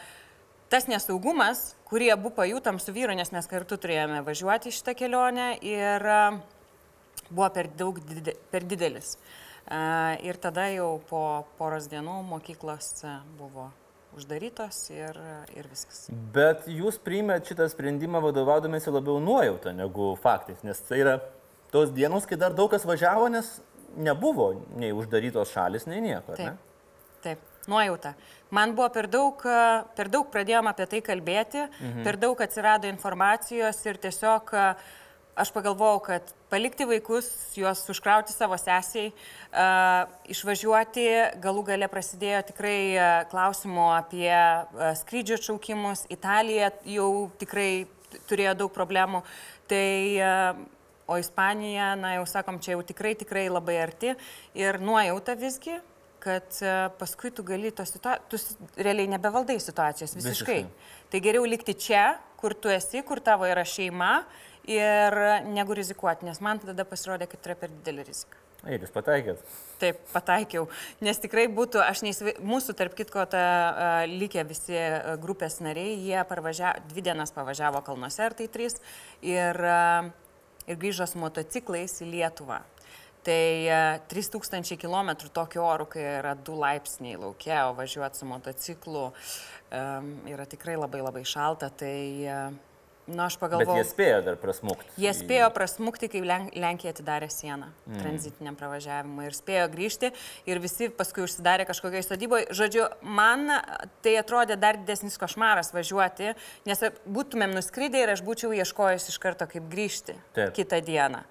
tas 0.71 0.87
nesaugumas, 0.87 1.73
kurį 1.89 2.13
abu 2.15 2.31
pajutom 2.35 2.79
su 2.79 2.93
vyru, 2.95 3.15
nes 3.17 3.33
mes 3.35 3.49
kartu 3.51 3.75
turėjome 3.81 4.21
važiuoti 4.27 4.71
šitą 4.71 4.95
kelionę 4.95 5.51
ir 5.67 6.07
buvo 7.29 7.49
per, 7.51 7.67
daug, 7.77 7.99
per 8.53 8.67
didelis. 8.67 9.17
Ir 10.23 10.39
tada 10.41 10.69
jau 10.71 10.95
po 11.09 11.21
poros 11.59 11.87
dienų 11.91 12.21
mokyklos 12.27 13.03
buvo 13.39 13.69
uždarytos 14.17 14.79
ir, 14.93 15.19
ir 15.55 15.67
viskas. 15.71 16.07
Bet 16.35 16.67
jūs 16.71 16.99
priimėt 17.01 17.51
šitą 17.51 17.67
sprendimą 17.71 18.21
vadovaudomėsi 18.27 18.93
labiau 18.93 19.21
nuojautą 19.23 19.75
negu 19.75 20.13
faktais, 20.21 20.63
nes 20.67 20.81
tai 20.87 21.03
yra 21.03 21.19
tos 21.71 21.93
dienos, 21.95 22.27
kai 22.27 22.39
dar 22.39 22.55
daug 22.55 22.71
kas 22.71 22.85
važiavo, 22.87 23.29
nes 23.31 23.59
nebuvo 23.95 24.51
nei 24.79 24.91
uždarytos 24.95 25.53
šalis, 25.55 25.87
nei 25.87 26.03
nieko. 26.03 26.35
Taip. 26.35 26.51
Ne? 26.51 27.15
Taip 27.23 27.47
nuojauta. 27.67 28.13
Man 28.49 28.75
buvo 28.75 28.89
per 28.89 29.07
daug, 29.11 29.43
per 29.95 30.09
daug 30.11 30.29
pradėjom 30.31 30.69
apie 30.71 30.87
tai 30.91 31.01
kalbėti, 31.05 31.65
mhm. 31.67 32.03
per 32.07 32.17
daug 32.19 32.41
atsirado 32.43 32.89
informacijos 32.89 33.79
ir 33.85 33.99
tiesiog 34.01 34.51
aš 35.35 35.51
pagalvojau, 35.55 35.99
kad 36.05 36.33
palikti 36.51 36.85
vaikus, 36.87 37.27
juos 37.55 37.83
užkrauti 37.89 38.33
savo 38.33 38.57
sesiai, 38.59 39.11
uh, 39.11 40.09
išvažiuoti, 40.31 41.07
galų 41.43 41.63
gale 41.71 41.89
prasidėjo 41.91 42.43
tikrai 42.51 42.77
uh, 42.95 43.07
klausimų 43.31 43.87
apie 43.95 44.29
uh, 44.31 44.91
skrydžio 44.99 45.39
atšaukimus, 45.39 46.05
Italija 46.11 46.71
jau 46.89 47.29
tikrai 47.41 47.85
turėjo 48.27 48.57
daug 48.63 48.73
problemų, 48.75 49.23
tai 49.71 49.87
uh, 50.19 50.59
o 51.11 51.17
Ispanija, 51.19 51.93
na 51.99 52.15
jau 52.17 52.27
sakom, 52.29 52.59
čia 52.63 52.75
jau 52.75 52.83
tikrai, 52.87 53.15
tikrai 53.19 53.47
labai 53.51 53.79
arti 53.83 54.13
ir 54.55 54.79
nuojauta 54.83 55.35
visgi, 55.39 55.79
kad 56.21 56.53
paskui 56.99 57.31
tu 57.33 57.43
gali 57.43 57.71
tos 57.73 57.89
situacijos, 57.95 58.27
tu 58.29 58.83
realiai 58.83 59.09
nebevaldai 59.09 59.57
situacijos 59.59 60.13
visiškai. 60.13 60.59
visiškai. 60.61 61.07
Tai 61.11 61.21
geriau 61.25 61.47
likti 61.49 61.73
čia, 61.73 62.03
kur 62.39 62.53
tu 62.53 62.69
esi, 62.71 63.01
kur 63.05 63.19
tavo 63.25 63.49
yra 63.49 63.65
šeima 63.67 64.21
ir 64.69 65.17
negu 65.49 65.75
rizikuoti, 65.77 66.27
nes 66.27 66.41
man 66.43 66.61
tada 66.61 66.85
pasirodė, 66.87 67.27
kad 67.31 67.49
yra 67.49 67.57
per 67.57 67.73
didelį 67.73 68.07
riziką. 68.07 68.41
Ir 68.69 68.83
jūs 68.83 68.91
pataikėt. 68.93 69.39
Taip, 69.81 70.01
pataikiau, 70.11 70.67
nes 71.01 71.17
tikrai 71.17 71.47
būtų, 71.49 71.79
aš 71.81 72.03
neįsivai, 72.05 72.35
mūsų 72.45 72.75
tarp 72.77 72.93
kitko 72.97 73.23
ta 73.31 73.45
uh, 73.45 74.01
likę 74.05 74.43
visi 74.45 74.77
uh, 74.77 75.15
grupės 75.21 75.57
nariai, 75.65 75.95
jie 75.97 76.19
parvažiavo, 76.29 76.83
dvi 76.91 77.05
dienas 77.09 77.33
pavažiavo 77.33 77.81
kalnuose, 77.87 78.21
ar 78.27 78.37
tai 78.37 78.45
trys, 78.53 78.77
ir, 79.25 79.57
uh, 79.65 80.11
ir 80.69 80.77
grįžo 80.77 81.09
su 81.09 81.23
motociklais 81.23 81.97
į 82.05 82.11
Lietuvą. 82.13 82.61
Tai 83.25 84.01
3000 84.09 84.77
km 84.81 85.11
tokiu 85.29 85.61
oru, 85.61 85.85
kai 85.89 86.01
yra 86.19 86.33
2 86.33 86.55
laipsniai 86.57 87.19
laukia, 87.21 87.67
o 87.69 87.75
važiuoti 87.77 88.17
su 88.17 88.25
motociklu 88.25 89.03
um, 89.11 90.07
yra 90.25 90.47
tikrai 90.49 90.73
labai 90.73 91.03
labai 91.05 91.21
šalta. 91.29 91.69
Tai, 91.69 91.93
Na, 93.11 93.17
nu, 93.17 93.27
aš 93.27 93.37
pagalvojau. 93.41 93.75
Bet 93.75 93.83
jie 93.83 93.89
spėjo 93.89 94.19
dar 94.25 94.37
prasmukti. 94.39 94.93
Jie 95.01 95.11
spėjo 95.15 95.47
prasmukti, 95.55 96.09
kai 96.11 96.21
Lenkija 96.23 96.93
atidarė 96.95 97.27
sieną 97.31 97.67
mm. 97.67 97.99
tranzitiniam 97.99 98.57
pravažiavimui 98.59 99.27
ir 99.27 99.35
spėjo 99.35 99.67
grįžti 99.73 100.11
ir 100.49 100.61
visi 100.63 100.87
paskui 100.95 101.25
užsidarė 101.25 101.67
kažkokiai 101.69 102.03
sodyboje. 102.05 102.47
Žodžiu, 102.55 102.87
man 103.03 103.51
tai 104.05 104.15
atrodė 104.21 104.57
dar 104.61 104.79
didesnis 104.79 105.19
košmaras 105.21 105.73
važiuoti, 105.75 106.35
nes 106.69 106.85
būtumėm 107.05 107.55
nuskridę 107.57 108.01
ir 108.01 108.13
aš 108.15 108.23
būčiau 108.25 108.53
ieškojęs 108.55 109.09
iš 109.11 109.19
karto, 109.21 109.47
kaip 109.51 109.67
grįžti 109.71 110.15
Taip. 110.37 110.55
kitą 110.57 110.79
dieną. 110.85 111.25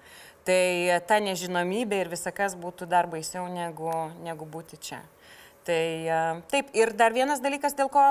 Tai 0.45 0.61
ta 1.05 1.19
nežinomybė 1.21 1.99
ir 2.01 2.09
visakas 2.13 2.55
būtų 2.57 2.87
dar 2.89 3.09
baisiau 3.09 3.45
negu, 3.49 3.91
negu 4.25 4.47
būti 4.49 4.79
čia. 4.81 5.01
Tai 5.67 6.41
taip, 6.49 6.71
ir 6.73 6.89
dar 6.97 7.13
vienas 7.13 7.41
dalykas, 7.43 7.75
dėl 7.77 7.91
ko 7.93 8.01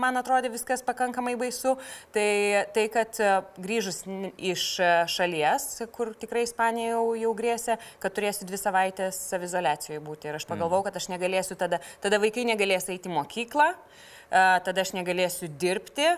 man 0.00 0.16
atrodė 0.16 0.48
viskas 0.54 0.80
pakankamai 0.86 1.34
baisu, 1.36 1.74
tai 2.16 2.64
tai, 2.72 2.86
kad 2.92 3.20
grįžus 3.60 4.02
iš 4.38 4.64
šalies, 5.12 5.68
kur 5.92 6.14
tikrai 6.16 6.46
Ispanija 6.46 6.94
jau, 6.94 7.04
jau 7.20 7.34
grėsė, 7.36 7.76
kad 8.00 8.16
turėsiu 8.16 8.48
dvi 8.48 8.60
savaitės 8.60 9.20
savizolacijoje 9.28 10.00
būti. 10.08 10.30
Ir 10.30 10.40
aš 10.40 10.48
pagalvojau, 10.48 10.86
mm. 10.86 10.88
kad 10.88 11.00
aš 11.02 11.10
negalėsiu 11.12 11.60
tada, 11.60 11.82
tada 12.00 12.20
vaikai 12.22 12.48
negalės 12.48 12.88
eiti 12.92 13.12
į 13.12 13.16
mokyklą. 13.18 13.72
Uh, 13.76 14.04
tada 14.30 14.82
aš 14.82 14.92
negalėsiu 14.96 15.48
dirbti. 15.60 16.08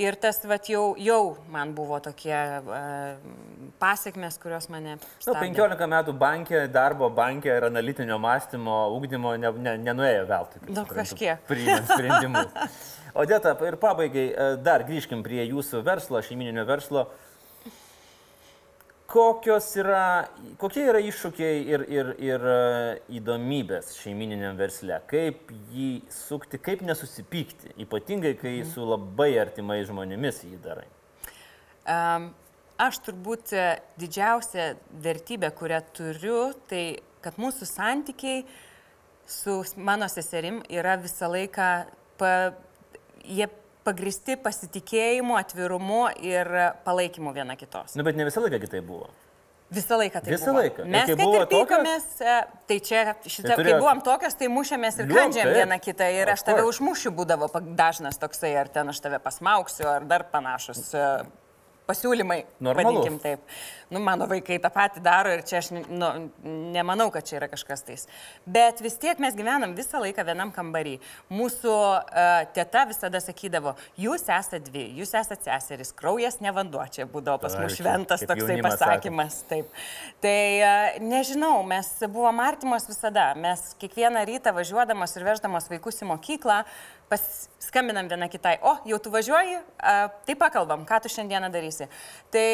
Ir 0.00 0.16
tas 0.16 0.38
vat, 0.48 0.70
jau, 0.72 0.94
jau 0.96 1.36
man 1.52 1.74
buvo 1.76 1.98
tokie 2.00 2.32
pasiekmes, 3.82 4.38
kurios 4.40 4.70
mane... 4.72 4.96
Na, 5.26 5.34
15 5.36 5.88
metų 5.92 6.14
bankė, 6.16 6.62
darbo 6.72 7.10
bankė 7.12 7.52
ir 7.58 7.68
analitinio 7.68 8.16
mąstymo, 8.22 8.78
ūkdymo 8.96 9.34
ne, 9.42 9.52
ne, 9.66 9.76
nenuėjo 9.90 10.24
veltui. 10.30 10.62
Na, 10.72 10.86
kažkiek. 10.88 11.44
Priimant 11.50 11.92
sprendimus. 11.92 12.80
Odeta, 13.22 13.52
ir 13.68 13.76
pabaigai, 13.76 14.26
dar 14.64 14.86
grįžkim 14.88 15.20
prie 15.24 15.42
jūsų 15.44 15.82
verslo, 15.84 16.22
šeimininio 16.24 16.64
verslo. 16.68 17.10
Kokios 19.12 19.66
yra, 19.76 20.28
kokie 20.56 20.86
yra 20.88 21.00
iššūkiai 21.04 21.58
ir, 21.68 21.82
ir, 21.92 22.12
ir 22.24 22.44
e, 22.48 22.60
įdomybės 23.18 23.90
šeimininiam 24.00 24.56
versle, 24.56 24.96
kaip 25.10 25.52
jį 25.74 25.90
sukti, 26.12 26.56
kaip 26.56 26.80
nesusipykti, 26.86 27.74
ypatingai 27.84 28.32
kai 28.40 28.54
mhm. 28.62 28.70
su 28.72 28.86
labai 28.88 29.34
artimai 29.42 29.82
žmonėmis 29.84 30.40
jį 30.48 30.62
darai. 30.64 30.88
Um, 31.82 32.30
aš 32.80 33.02
turbūt 33.04 33.52
e, 33.52 33.68
didžiausia 34.00 34.72
vertybė, 35.04 35.52
kurią 35.60 35.82
turiu, 35.92 36.40
tai 36.70 36.84
kad 37.22 37.36
mūsų 37.36 37.68
santykiai 37.68 38.46
su 39.28 39.60
mano 39.76 40.08
seserim 40.08 40.62
yra 40.72 40.96
visą 41.00 41.28
laiką, 41.30 41.68
pa, 42.16 42.32
jie 43.28 43.48
pagristi 43.86 44.38
pasitikėjimu, 44.40 45.36
atvirumu 45.40 46.06
ir 46.22 46.48
palaikymu 46.86 47.34
viena 47.34 47.58
kitos. 47.58 47.96
Nu, 47.98 48.06
bet 48.06 48.18
ne 48.18 48.28
visą 48.28 48.44
laiką 48.44 48.62
kitai 48.62 48.82
buvo. 48.86 49.10
Visą 49.72 49.96
laiką 49.96 50.20
tai 50.20 50.32
Visą 50.34 50.50
buvo. 50.50 50.60
laiką. 50.60 50.84
Mes 50.84 51.06
kai 51.08 51.16
buvo 51.16 51.44
pykomės, 51.48 52.08
tokios... 52.18 52.48
tai 52.68 52.76
čia, 52.84 53.02
šitą, 53.24 53.46
tai 53.48 53.56
turėjo... 53.56 53.78
kai 53.78 53.80
buvom 53.80 54.02
tokios, 54.04 54.34
tai 54.36 54.50
mušėmės 54.52 54.98
ir 55.00 55.08
kandžiam 55.08 55.52
vieną 55.56 55.78
kitą 55.80 56.08
ir 56.12 56.32
aš 56.34 56.44
tave 56.44 56.66
užmušiu 56.68 57.12
būdavo 57.16 57.48
dažnas 57.78 58.20
toksai, 58.20 58.52
ar 58.60 58.68
ten 58.72 58.92
aš 58.92 59.00
tave 59.00 59.20
pasmauksiu, 59.24 59.86
ar 59.88 60.04
dar 60.08 60.26
panašus 60.28 60.92
pasiūlymai. 61.88 62.42
Normalu. 62.62 63.04
Taip. 63.22 63.42
Nu, 63.92 64.00
mano 64.00 64.24
vaikai 64.30 64.56
tą 64.62 64.70
patį 64.72 65.02
daro 65.04 65.32
ir 65.34 65.42
čia 65.44 65.58
aš 65.60 65.68
nu, 65.74 66.08
nemanau, 66.72 67.10
kad 67.12 67.26
čia 67.28 67.36
yra 67.40 67.48
kažkas 67.52 67.84
tais. 67.84 68.06
Bet 68.48 68.80
vis 68.84 68.96
tiek 69.00 69.20
mes 69.20 69.36
gyvenam 69.36 69.74
visą 69.76 70.00
laiką 70.00 70.24
vienam 70.24 70.52
kambarį. 70.54 70.94
Mūsų 71.32 71.74
uh, 71.74 72.30
teta 72.56 72.86
visada 72.88 73.20
sakydavo, 73.20 73.74
jūs 74.00 74.24
esate 74.24 74.62
dvi, 74.64 74.86
jūs 75.00 75.12
esate 75.18 75.50
seseris, 75.50 75.92
kraujas 75.98 76.40
ne 76.44 76.54
vanduo, 76.56 76.84
čia 76.92 77.04
būdavo 77.10 77.42
pas 77.42 77.58
mus 77.60 77.76
šventas 77.76 78.24
toksai 78.24 78.60
pasakymas. 78.64 79.42
Sako. 79.42 79.50
Taip. 79.52 79.76
Tai 80.24 80.38
uh, 80.62 81.02
nežinau, 81.04 81.58
mes 81.68 81.92
buvom 82.06 82.40
artimos 82.44 82.88
visada. 82.88 83.32
Mes 83.36 83.74
kiekvieną 83.82 84.24
rytą 84.30 84.54
važiuodamos 84.56 85.18
ir 85.18 85.28
veždamos 85.28 85.68
vaikus 85.72 86.00
į 86.00 86.08
mokyklą, 86.14 86.62
paskambinam 87.12 88.08
viena 88.10 88.28
kitai, 88.32 88.56
o 88.64 88.74
jau 88.88 88.98
tu 89.02 89.12
važiuoji, 89.12 89.58
uh, 89.60 90.08
tai 90.26 90.36
pakalbam, 90.40 90.86
ką 90.88 91.02
tu 91.04 91.12
šiandieną 91.12 91.52
darysi. 91.52 91.88
Tai 92.32 92.46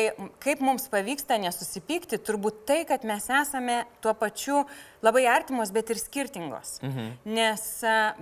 kaip 0.43 0.63
mums 0.65 0.91
pavyksta 0.93 1.39
nesusipykti, 1.41 2.21
turbūt 2.27 2.65
tai, 2.69 2.83
kad 2.89 3.07
mes 3.09 3.31
esame 3.41 3.81
tuo 4.05 4.15
pačiu 4.19 4.65
labai 5.07 5.25
artimos, 5.31 5.73
bet 5.75 5.95
ir 5.95 6.03
skirtingos. 6.03 6.79
Mhm. 6.83 7.11
Nes 7.39 7.67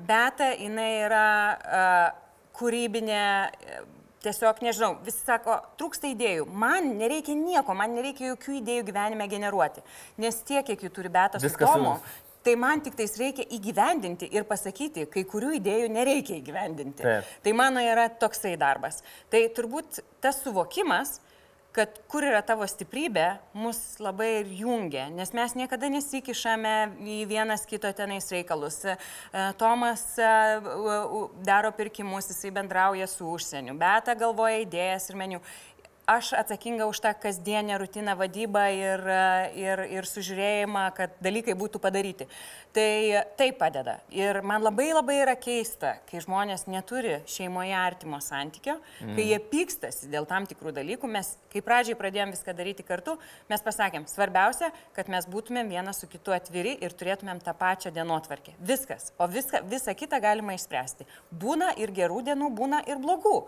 beta 0.09 0.53
jinai 0.55 0.93
yra 1.09 1.27
uh, 1.57 2.09
kūrybinė. 2.57 3.27
Uh, 3.51 3.93
tiesiog, 4.27 4.61
nežinau, 4.65 4.95
visi 5.07 5.23
sako, 5.23 5.59
trūksta 5.81 6.11
idėjų. 6.11 6.47
Man 6.51 6.95
nereikia 7.01 7.37
nieko, 7.39 7.77
man 7.79 7.95
nereikia 7.97 8.33
jokių 8.33 8.59
idėjų 8.61 8.87
gyvenime 8.91 9.29
generuoti. 9.31 9.85
Nes 10.23 10.41
tiek, 10.47 10.65
kiek 10.67 10.87
jų 10.87 10.93
turi 10.99 11.13
betas 11.13 11.45
su 11.45 11.53
Tomu, 11.61 11.97
Tai 12.47 12.55
man 12.63 12.83
tik 12.85 12.95
tais 12.95 13.17
reikia 13.19 13.43
įgyvendinti 13.57 14.29
ir 14.31 14.47
pasakyti, 14.47 15.09
kai 15.11 15.25
kurių 15.27 15.57
idėjų 15.59 15.91
nereikia 15.91 16.39
įgyvendinti. 16.39 17.03
Taip. 17.03 17.31
Tai 17.43 17.55
mano 17.59 17.83
yra 17.83 18.07
toksai 18.23 18.55
darbas. 18.61 19.01
Tai 19.33 19.41
turbūt 19.57 19.99
tas 20.23 20.39
suvokimas, 20.45 21.17
kad 21.77 21.99
kur 22.09 22.25
yra 22.25 22.41
tavo 22.47 22.65
stiprybė, 22.69 23.27
mus 23.59 23.79
labai 24.01 24.29
ir 24.39 24.53
jungia, 24.63 25.11
nes 25.13 25.33
mes 25.37 25.53
niekada 25.59 25.91
nesikišame 25.93 26.73
į 27.05 27.19
vienas 27.29 27.67
kito 27.69 27.91
tenais 27.99 28.31
reikalus. 28.33 28.79
E, 28.89 28.95
Tomas 29.61 30.07
e, 30.17 30.31
daro 31.45 31.75
pirkimus, 31.77 32.31
jisai 32.33 32.55
bendrauja 32.57 33.09
su 33.11 33.29
užsieniu, 33.29 33.77
Beta 33.77 34.17
galvoja 34.17 34.63
idėjas 34.65 35.11
ir 35.11 35.21
meniu 35.21 35.43
aš 36.07 36.33
atsakinga 36.39 36.87
už 36.87 37.01
tą 37.03 37.11
kasdienę 37.19 37.79
rutiną 37.79 38.15
vadybą 38.17 38.63
ir, 38.71 39.03
ir, 39.59 39.83
ir 39.91 40.07
sužiūrėjimą, 40.07 40.85
kad 40.95 41.19
dalykai 41.21 41.57
būtų 41.59 41.83
padaryti. 41.83 42.29
Tai 42.77 43.23
tai 43.37 43.53
padeda. 43.57 43.95
Ir 44.13 44.43
man 44.45 44.61
labai 44.61 44.91
labai 44.93 45.15
yra 45.23 45.33
keista, 45.41 45.95
kai 46.11 46.21
žmonės 46.21 46.67
neturi 46.69 47.23
šeimoje 47.25 47.73
artimo 47.73 48.19
santykio, 48.21 48.75
mm. 49.01 49.15
kai 49.17 49.25
jie 49.31 49.39
pykstasi 49.49 50.11
dėl 50.13 50.27
tam 50.29 50.45
tikrų 50.45 50.75
dalykų. 50.77 51.09
Mes, 51.09 51.31
kai 51.53 51.63
pradžiai 51.65 51.97
pradėjom 51.97 52.35
viską 52.35 52.53
daryti 52.59 52.85
kartu, 52.85 53.15
mes 53.49 53.65
pasakėm, 53.65 54.05
svarbiausia, 54.11 54.69
kad 54.97 55.09
mes 55.09 55.25
būtumėm 55.33 55.73
vienas 55.73 56.03
su 56.03 56.11
kitu 56.13 56.37
atviri 56.37 56.75
ir 56.85 56.93
turėtumėm 56.93 57.41
tą 57.47 57.57
pačią 57.57 57.95
dienotvarkę. 57.97 58.53
Viskas. 58.61 59.09
O 59.17 59.25
viską, 59.25 59.63
visą 59.73 59.97
kitą 59.97 60.21
galima 60.21 60.59
išspręsti. 60.59 61.09
Būna 61.33 61.73
ir 61.81 61.97
gerų 61.97 62.27
dienų, 62.29 62.53
būna 62.61 62.83
ir 62.93 63.01
blogų. 63.01 63.39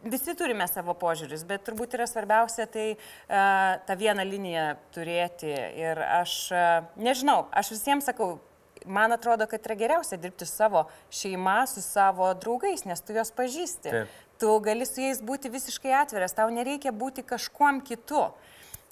Visi 0.00 0.32
turime 0.34 0.64
savo 0.64 0.94
požiūris, 0.96 1.42
bet 1.46 1.62
turbūt 1.66 1.94
yra 1.98 2.06
svarbiausia 2.08 2.64
tai 2.72 2.86
uh, 2.96 3.78
tą 3.86 3.96
vieną 4.00 4.24
liniją 4.24 4.66
turėti. 4.96 5.52
Ir 5.76 6.00
aš 6.18 6.36
uh, 6.56 6.86
nežinau, 6.96 7.44
aš 7.52 7.74
visiems 7.76 8.08
sakau, 8.08 8.38
man 8.86 9.12
atrodo, 9.12 9.46
kad 9.50 9.64
yra 9.66 9.76
geriausia 9.78 10.18
dirbti 10.20 10.46
su 10.46 10.56
savo 10.56 10.84
šeima, 11.14 11.62
su 11.66 11.82
savo 11.82 12.32
draugais, 12.34 12.84
nes 12.88 13.02
tu 13.04 13.16
juos 13.16 13.32
pažįsti. 13.36 13.90
Taip. 13.90 14.18
Tu 14.40 14.52
gali 14.64 14.86
su 14.88 15.02
jais 15.02 15.20
būti 15.20 15.50
visiškai 15.52 15.92
atviras, 15.98 16.32
tau 16.36 16.48
nereikia 16.52 16.94
būti 16.96 17.24
kažkuom 17.26 17.82
kitu. 17.84 18.24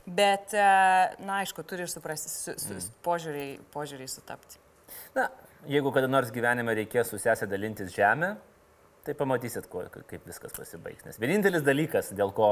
Bet, 0.09 0.53
e, 0.57 0.69
na, 1.25 1.41
aišku, 1.43 1.65
turi 1.69 1.85
ir 1.85 1.91
suprasti, 1.93 2.31
su, 2.33 2.55
su, 2.57 2.75
mm. 2.75 2.93
požiūriai, 3.05 3.57
požiūriai 3.73 4.09
sutapti. 4.09 4.61
Na, 5.17 5.27
jeigu 5.69 5.93
kada 5.93 6.09
nors 6.09 6.31
gyvenime 6.33 6.73
reikės 6.79 7.11
su 7.13 7.21
sesė 7.21 7.49
dalintis 7.49 7.93
žemę, 7.93 8.35
tai 9.05 9.17
pamatysit, 9.17 9.69
ko, 9.73 9.85
kaip 10.09 10.25
viskas 10.29 10.55
pasibaigs. 10.57 11.05
Nes 11.09 11.21
vienintelis 11.21 11.65
dalykas, 11.65 12.13
dėl 12.17 12.33
ko 12.37 12.51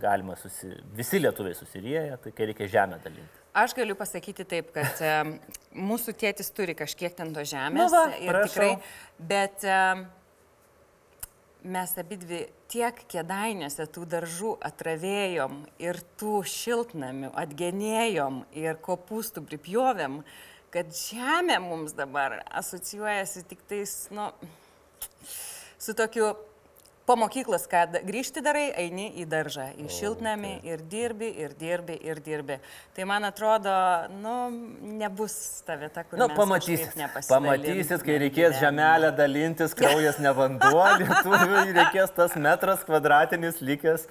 galima 0.00 0.36
susi... 0.36 0.70
visi 0.96 1.20
lietuviai 1.20 1.56
susirieja, 1.58 2.16
tai 2.22 2.32
kai 2.36 2.48
reikia 2.52 2.68
žemę 2.78 3.00
dalinti. 3.04 3.44
Aš 3.58 3.74
galiu 3.78 3.96
pasakyti 3.98 4.46
taip, 4.48 4.70
kad 4.76 5.02
mūsų 5.90 6.14
tėtis 6.20 6.52
turi 6.54 6.76
kažkiek 6.78 7.16
ten 7.16 7.34
to 7.34 7.44
žemės. 7.48 7.80
Nu 7.80 7.88
va, 7.92 8.04
ir 8.18 8.30
prašau. 8.30 8.48
tikrai, 8.52 8.70
bet 9.30 9.66
mes 11.68 11.94
abi 11.98 12.18
dvi 12.20 12.42
tiek 12.70 13.00
kėdainėse 13.10 13.88
tų 13.92 14.04
daržų 14.12 14.52
atravėjom 14.68 15.62
ir 15.82 15.98
tų 16.20 16.42
šiltnamių 16.46 17.32
atgenėjom 17.42 18.42
ir 18.58 18.78
kopūstų 18.84 19.42
pripjovėm, 19.48 20.20
kad 20.74 20.92
žemė 20.94 21.58
mums 21.64 21.96
dabar 21.96 22.42
asocijuojasi 22.60 23.44
tik 23.48 23.64
tais, 23.70 23.94
nu, 24.14 24.28
su 25.80 25.96
tokiu 25.98 26.34
po 27.08 27.16
mokyklos, 27.16 27.64
kad 27.70 27.94
grįžti 28.04 28.42
darai, 28.44 28.66
eini 28.76 29.06
į 29.22 29.24
daržą, 29.30 29.70
į 29.80 29.86
šiltnamį 29.96 30.50
okay. 30.58 30.72
ir 30.74 30.82
dirbi, 30.92 31.30
ir 31.40 31.54
dirbi, 31.56 31.96
ir 32.04 32.20
dirbi. 32.24 32.58
Tai 32.96 33.06
man 33.08 33.24
atrodo, 33.24 33.72
nu, 34.20 34.34
nebus 35.00 35.38
ta 35.64 35.78
vieta, 35.80 36.04
kur... 36.04 36.20
Nu, 36.20 36.28
pamatysit, 36.36 36.92
pamatysit, 37.30 38.04
kai 38.04 38.18
reikės 38.26 38.58
žemelę 38.60 39.14
dalintis, 39.16 39.72
kraujas 39.78 40.20
ne 40.20 40.34
vanduo, 40.36 40.84
lietuviui 41.00 41.72
reikės 41.78 42.12
tas 42.18 42.36
metras 42.36 42.84
kvadratinis 42.84 43.62
likęs, 43.64 44.04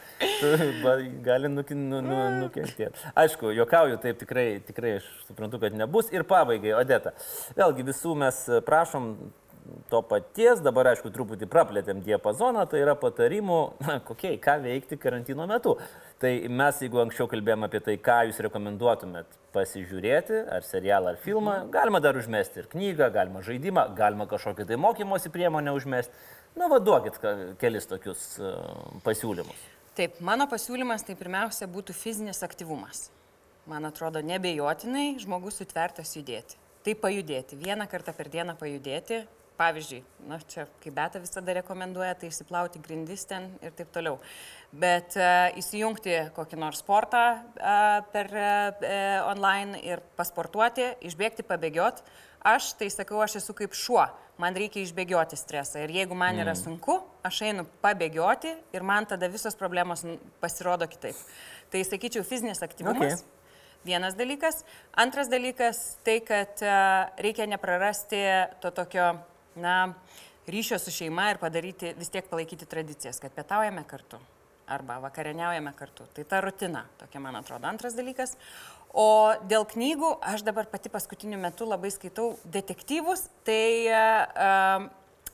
gali 1.27 1.53
nukin, 1.53 1.87
nu, 1.93 2.01
nu, 2.01 2.21
nukentėti. 2.47 3.11
Aišku, 3.13 3.53
juokauju, 3.59 4.01
taip 4.01 4.23
tikrai, 4.25 4.47
tikrai 4.65 4.97
aš 5.03 5.11
suprantu, 5.29 5.61
kad 5.61 5.77
nebus. 5.77 6.09
Ir 6.15 6.25
pabaigai, 6.25 6.73
Odeta, 6.81 7.13
vėlgi 7.59 7.85
visų 7.93 8.17
mes 8.25 8.41
prašom 8.65 9.13
to 9.91 10.01
paties, 10.05 10.61
dabar 10.63 10.91
aišku 10.91 11.11
truputį 11.13 11.47
praplėtėm 11.51 12.01
diapazoną, 12.05 12.65
tai 12.69 12.81
yra 12.83 12.95
patarimų, 12.99 13.59
kokie, 14.09 14.35
ką 14.41 14.57
veikti 14.63 14.99
karantino 15.01 15.47
metu. 15.49 15.75
Tai 16.21 16.31
mes, 16.49 16.79
jeigu 16.81 17.01
anksčiau 17.03 17.29
kalbėjome 17.29 17.69
apie 17.69 17.81
tai, 17.85 17.97
ką 18.01 18.19
jūs 18.29 18.41
rekomenduotumėt 18.47 19.37
pasižiūrėti, 19.55 20.41
ar 20.53 20.65
serialą, 20.65 21.13
ar 21.13 21.21
filmą, 21.21 21.59
mhm. 21.61 21.71
galima 21.73 22.01
dar 22.03 22.17
užmesti 22.19 22.63
ir 22.63 22.69
knygą, 22.71 23.11
galima 23.13 23.43
žaidimą, 23.45 23.87
galima 23.97 24.27
kažkokią 24.29 24.67
tai 24.69 24.79
mokymosi 24.81 25.33
priemonę 25.33 25.73
užmesti. 25.77 26.25
Na, 26.57 26.69
vaduokit 26.71 27.19
kelis 27.61 27.85
tokius 27.85 28.31
uh, 28.41 28.55
pasiūlymus. 29.05 29.65
Taip, 29.97 30.17
mano 30.25 30.47
pasiūlymas 30.49 31.05
tai 31.05 31.13
pirmiausia 31.17 31.67
būtų 31.69 31.93
fizinis 31.97 32.41
aktyvumas. 32.45 33.07
Man 33.69 33.85
atrodo, 33.85 34.21
nebejotinai 34.25 35.17
žmogus 35.21 35.57
sutvertas 35.59 36.13
judėti. 36.15 36.57
Tai 36.85 36.93
pajudėti, 37.01 37.57
vieną 37.59 37.83
kartą 37.91 38.13
per 38.15 38.29
dieną 38.31 38.53
pajudėti, 38.55 39.25
Pavyzdžiui, 39.57 40.03
na, 40.29 40.37
čia 40.45 40.67
kaip 40.83 40.93
beta 40.93 41.17
visada 41.17 41.55
rekomenduoja, 41.57 42.13
tai 42.19 42.29
išsiplauti 42.29 42.77
grindis 42.83 43.23
ten 43.25 43.47
ir 43.65 43.71
taip 43.73 43.89
toliau. 43.93 44.19
Bet 44.69 45.15
uh, 45.17 45.47
įsijungti 45.57 46.13
kokį 46.35 46.59
nors 46.61 46.83
sportą 46.83 47.23
uh, 47.33 48.03
per 48.13 48.29
uh, 48.37 48.83
online 49.25 49.79
ir 49.81 50.03
pasportuoti, 50.19 50.91
išbėgti, 51.09 51.45
pabėgioti. 51.47 52.05
Aš 52.45 52.75
tai 52.77 52.91
sakau, 52.93 53.17
aš 53.23 53.39
esu 53.39 53.55
kaip 53.57 53.73
šuo, 53.73 54.03
man 54.37 54.53
reikia 54.55 54.83
išbėgioti 54.85 55.39
stresą. 55.39 55.81
Ir 55.81 55.95
jeigu 55.95 56.15
man 56.15 56.37
yra 56.37 56.53
mm. 56.53 56.59
sunku, 56.61 56.99
aš 57.25 57.39
einu 57.47 57.65
pabėgioti 57.81 58.53
ir 58.77 58.85
man 58.85 59.09
tada 59.09 59.25
visos 59.31 59.57
problemos 59.57 60.05
pasirodo 60.43 60.85
kitaip. 60.91 61.17
Tai 61.73 61.81
sakyčiau, 61.81 62.21
fizinis 62.27 62.61
aktyvumas. 62.61 63.23
Okay. 63.23 63.33
Vienas 63.87 64.13
dalykas. 64.19 64.61
Antras 64.93 65.31
dalykas 65.33 65.81
tai, 66.05 66.19
kad 66.21 66.61
uh, 66.61 67.09
reikia 67.25 67.49
neprarasti 67.49 68.21
to 68.61 68.69
tokio 68.75 69.15
na, 69.59 69.93
ryšio 70.47 70.79
su 70.79 70.93
šeima 70.93 71.31
ir 71.33 71.41
padaryti, 71.41 71.93
vis 71.97 72.11
tiek 72.13 72.27
palaikyti 72.29 72.69
tradicijas, 72.69 73.19
kad 73.19 73.35
pietaujame 73.35 73.83
kartu 73.87 74.19
arba 74.67 74.99
vakarieniaujame 74.99 75.71
kartu. 75.79 76.05
Tai 76.13 76.23
ta 76.27 76.41
rutina, 76.43 76.83
tokia 76.99 77.21
man 77.23 77.37
atrodo. 77.39 77.69
Antras 77.69 77.95
dalykas. 77.95 78.35
O 78.97 79.35
dėl 79.47 79.67
knygų, 79.67 80.13
aš 80.23 80.43
dabar 80.47 80.67
pati 80.71 80.91
paskutiniu 80.91 81.39
metu 81.39 81.67
labai 81.67 81.91
skaitau 81.93 82.33
detektyvus, 82.51 83.27
tai 83.47 83.87
uh, 83.91 84.87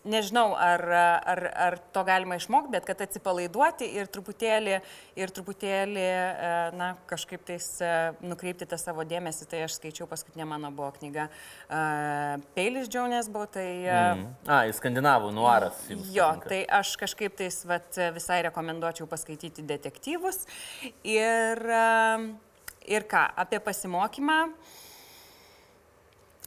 nežinau, 0.03 0.53
ar, 0.59 0.83
ar, 1.23 1.41
ar 1.65 1.77
to 1.95 2.03
galima 2.07 2.37
išmokti, 2.39 2.71
bet 2.73 2.87
kad 2.87 3.01
atsipalaiduoti 3.05 3.87
ir 3.97 4.09
truputėlį, 4.11 4.77
ir 5.19 5.33
truputėlį 5.35 6.03
e, 6.03 6.51
na, 6.77 6.89
kažkaip 7.09 7.45
tais 7.47 7.67
e, 7.83 7.93
nukreipti 8.25 8.67
tą 8.69 8.79
savo 8.81 9.05
dėmesį, 9.07 9.47
tai 9.51 9.63
aš 9.67 9.77
skaičiau, 9.79 10.07
paskutinė 10.11 10.47
mano 10.49 10.71
buvo 10.75 10.91
knyga 10.97 11.29
uh, 11.29 12.41
Peilis 12.57 12.89
Džiaunės 12.91 13.29
buvo, 13.31 13.47
tai... 13.55 13.67
Mm. 13.87 14.27
A, 14.47 14.61
į 14.69 14.75
skandinavų 14.77 15.31
nuaras. 15.35 15.79
Jo, 16.13 16.29
tai 16.45 16.63
aš 16.67 16.95
kažkaip 17.01 17.39
tais 17.39 17.63
vat, 17.69 17.89
visai 18.15 18.41
rekomenduočiau 18.49 19.07
paskaityti 19.09 19.65
detektyvus. 19.67 20.43
Ir, 21.07 21.63
ir 22.91 23.07
ką, 23.09 23.27
apie 23.43 23.61
pasimokymą. 23.63 24.39
Uh, 24.53 24.79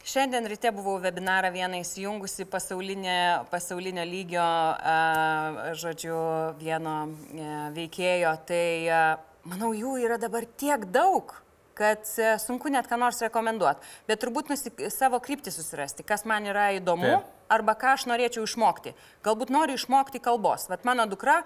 Šiandien 0.07 0.45
ryte 0.47 0.71
buvau 0.71 1.01
webinarą 1.03 1.49
vieną 1.51 1.81
įsijungusi 1.83 2.45
pasaulinio 2.47 4.05
lygio, 4.07 4.45
žodžiu, 5.81 6.19
vieno 6.61 6.92
e, 7.35 7.49
veikėjo. 7.75 8.37
Tai 8.47 8.69
manau, 9.51 9.73
jų 9.75 9.97
yra 10.05 10.21
dabar 10.23 10.47
tiek 10.62 10.87
daug, 10.95 11.35
kad 11.75 12.07
e, 12.23 12.37
sunku 12.38 12.71
net 12.71 12.87
ką 12.87 13.01
nors 13.03 13.19
rekomenduoti. 13.27 13.83
Bet 14.07 14.23
turbūt 14.23 14.55
nusik, 14.55 14.79
savo 14.95 15.19
kryptį 15.19 15.51
susirasti, 15.51 16.07
kas 16.07 16.23
man 16.23 16.47
yra 16.55 16.69
įdomu 16.79 17.11
Taip. 17.11 17.33
arba 17.59 17.75
ką 17.75 17.97
aš 17.97 18.07
norėčiau 18.07 18.47
išmokti. 18.47 18.95
Galbūt 19.27 19.51
noriu 19.51 19.75
išmokti 19.75 20.23
kalbos. 20.23 20.69
Vat 20.71 20.87
mano 20.87 21.11
dukra 21.11 21.40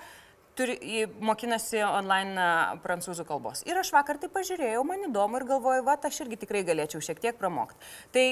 turi, 0.61 0.77
mokinasi 1.25 1.81
online 1.87 2.49
prancūzų 2.85 3.25
kalbos. 3.29 3.65
Ir 3.69 3.81
aš 3.81 3.93
vakar 3.97 4.21
tai 4.21 4.31
pažiūrėjau, 4.33 4.85
man 4.87 5.09
įdomu 5.09 5.41
ir 5.41 5.49
galvoju, 5.55 5.87
va, 5.87 5.97
aš 6.11 6.23
irgi 6.27 6.43
tikrai 6.45 6.63
galėčiau 6.69 7.03
šiek 7.05 7.23
tiek 7.23 7.41
pramokti. 7.41 7.81
Tai 8.15 8.27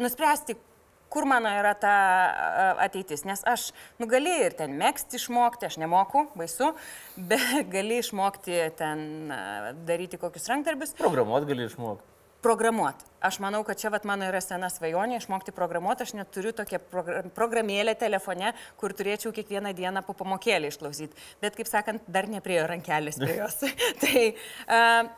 nuspręsti, 0.00 0.56
kur 1.10 1.26
mano 1.26 1.50
yra 1.58 1.74
ta 1.78 1.94
ateitis. 2.86 3.24
Nes 3.28 3.42
aš, 3.48 3.70
nu, 3.98 4.08
gali 4.10 4.32
ir 4.46 4.54
ten 4.58 4.76
mėgsti 4.78 5.18
išmokti, 5.18 5.68
aš 5.70 5.80
nemoku, 5.82 6.28
baisu, 6.38 6.72
bet 7.16 7.66
gali 7.74 8.00
išmokti 8.02 8.62
ten 8.78 9.04
daryti 9.88 10.20
kokius 10.20 10.48
rankdarbius. 10.52 10.96
Programuoti 11.00 11.50
gali 11.50 11.66
išmokti. 11.70 12.19
Programuoti. 12.40 13.04
Aš 13.20 13.36
manau, 13.44 13.60
kad 13.68 13.76
čia 13.76 13.90
vat, 13.92 14.06
mano 14.08 14.24
yra 14.24 14.40
sena 14.40 14.70
svajonė 14.72 15.18
išmokti 15.20 15.52
programuoti. 15.52 16.06
Aš 16.06 16.14
neturiu 16.16 16.54
tokią 16.56 16.78
programėlę 17.36 17.92
telefone, 18.00 18.54
kur 18.80 18.94
turėčiau 18.96 19.32
kiekvieną 19.36 19.74
dieną 19.76 20.00
po 20.06 20.14
pamokėlį 20.16 20.70
išklausyti. 20.72 21.26
Bet, 21.42 21.58
kaip 21.58 21.68
sakant, 21.68 22.06
dar 22.08 22.30
nepriejo 22.32 22.64
rankelės 22.70 23.20
prie 23.20 23.36
jos. 23.42 23.60
tai 24.02 24.22
uh, 24.32 25.10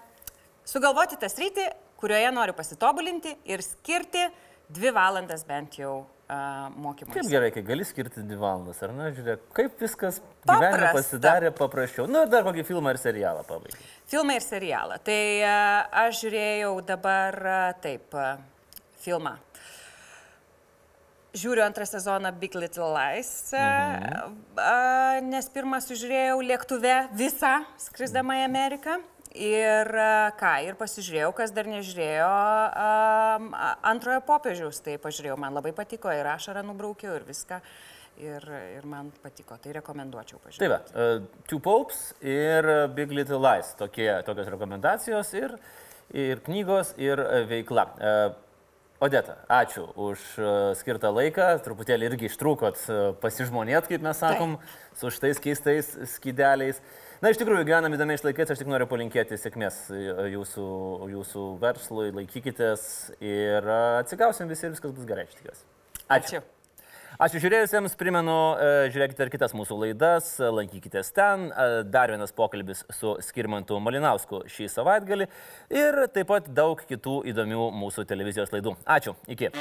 sugalvoti 0.67 1.21
tą 1.23 1.31
sritį, 1.31 1.69
kurioje 2.03 2.35
noriu 2.35 2.57
pasitobulinti 2.59 3.37
ir 3.55 3.63
skirti 3.63 4.27
dvi 4.73 4.91
valandas 4.95 5.47
bent 5.47 5.79
jau 5.79 6.01
mokymui. 6.77 7.15
Kaip 7.15 7.31
gerai, 7.31 7.51
kai 7.55 7.63
gali 7.67 7.87
skirti 7.87 8.25
dvi 8.25 8.39
valandas, 8.41 8.81
ar 8.85 8.95
ne, 8.97 9.11
žiūrėk, 9.17 9.45
kaip 9.57 9.81
viskas 9.83 10.21
gyvenime 10.47 10.93
pasidarė 10.97 11.53
paprasčiau. 11.57 12.09
Nu, 12.11 12.25
ir 12.25 12.33
dar 12.33 12.47
kokį 12.47 12.65
filmą 12.69 12.95
ir 12.95 13.01
serialą 13.03 13.45
pabaigai. 13.49 13.87
Filmą 14.13 14.39
ir 14.39 14.45
serialą. 14.47 14.99
Tai 15.05 15.21
aš 16.05 16.25
žiūrėjau 16.25 16.75
dabar 16.93 17.41
taip 17.85 18.17
filmą. 19.03 19.37
Žiūriu 21.33 21.63
antrą 21.65 21.87
sezoną 21.89 22.29
Big 22.37 22.53
Little 22.61 22.91
Lies, 22.93 23.31
mhm. 23.57 25.31
nes 25.33 25.47
pirmą 25.55 25.79
sužiūrėjau 25.81 26.43
lėktuve 26.45 26.97
visą, 27.17 27.55
skrisdama 27.81 28.43
į 28.43 28.45
Ameriką. 28.51 28.99
Ir 29.33 29.89
a, 29.97 30.33
ką, 30.37 30.53
ir 30.67 30.77
pasižiūrėjau, 30.77 31.31
kas 31.37 31.55
dar 31.57 31.69
nežiūrėjo 31.71 32.29
a, 32.29 33.71
antrojo 33.89 34.21
popiežiaus, 34.29 34.83
tai 34.85 34.99
pažiūrėjau, 35.01 35.39
man 35.41 35.57
labai 35.57 35.73
patiko 35.77 36.13
ir 36.13 36.29
ašarą 36.35 36.65
nubraukiau 36.67 37.17
ir 37.17 37.25
viską. 37.29 37.63
Ir, 38.21 38.45
ir 38.77 38.85
man 38.85 39.09
patiko, 39.23 39.57
tai 39.57 39.73
rekomenduočiau 39.79 40.37
pažiūrėti. 40.43 40.69
va, 40.69 40.83
uh, 40.93 41.23
Two 41.49 41.63
Popes 41.65 42.11
ir 42.21 42.69
uh, 42.69 42.83
Big 42.93 43.11
Little 43.11 43.41
Lies. 43.41 43.73
Tokie, 43.79 44.11
tokios 44.27 44.51
rekomendacijos 44.53 45.33
ir, 45.33 45.55
ir 46.13 46.43
knygos, 46.45 46.93
ir 47.01 47.23
uh, 47.25 47.39
veikla. 47.49 47.87
Uh, 47.97 48.41
Odeta, 49.03 49.41
ačiū 49.51 49.89
už 49.99 50.21
skirtą 50.79 51.11
laiką. 51.11 51.49
Truputėlį 51.65 52.07
irgi 52.07 52.29
ištrūkot 52.29 52.85
pasižmonėt, 53.19 53.89
kaip 53.91 54.05
mes 54.05 54.21
sakom, 54.23 54.53
su 54.95 55.11
šitais 55.11 55.41
keistais 55.43 55.89
skydeliais. 56.13 56.79
Na, 57.23 57.31
iš 57.31 57.39
tikrųjų, 57.39 57.67
gyvenam 57.69 57.95
įdomiais 57.95 58.25
laikais, 58.27 58.51
aš 58.51 58.65
tik 58.65 58.71
noriu 58.71 58.89
palinkėti 58.91 59.39
sėkmės 59.39 59.85
uh, 59.95 60.25
jūsų, 60.33 60.65
jūsų 61.13 61.45
verslui, 61.63 62.09
laikykitės 62.19 62.89
ir 63.23 63.63
uh, 63.63 64.01
atsigausim 64.01 64.51
visi 64.51 64.67
ir 64.67 64.75
viskas 64.75 64.97
bus 64.97 65.07
gerai, 65.07 65.29
aš 65.31 65.39
tikiuosi. 65.39 65.65
Ačiū. 66.09 66.43
Ačiū. 66.43 66.43
Ačiū 67.21 67.43
žiūrėjusiems, 67.43 67.93
primenu, 68.01 68.35
e, 68.57 68.89
žiūrėkite 68.91 69.27
ir 69.27 69.31
kitas 69.35 69.53
mūsų 69.53 69.77
laidas, 69.83 70.31
e, 70.41 70.49
lankykitės 70.49 71.13
ten. 71.13 71.51
E, 71.53 71.83
Dar 71.85 72.09
vienas 72.11 72.33
pokalbis 72.33 72.83
su 72.97 73.13
Skirmantu 73.21 73.79
Malinausku 73.79 74.43
šį 74.49 74.71
savaitgalį 74.73 75.29
ir 75.71 76.01
taip 76.15 76.33
pat 76.33 76.49
daug 76.49 76.81
kitų 76.89 77.21
įdomių 77.31 77.69
mūsų 77.79 78.09
televizijos 78.09 78.51
laidų. 78.55 78.75
Ačiū, 78.89 79.15
iki. 79.29 79.53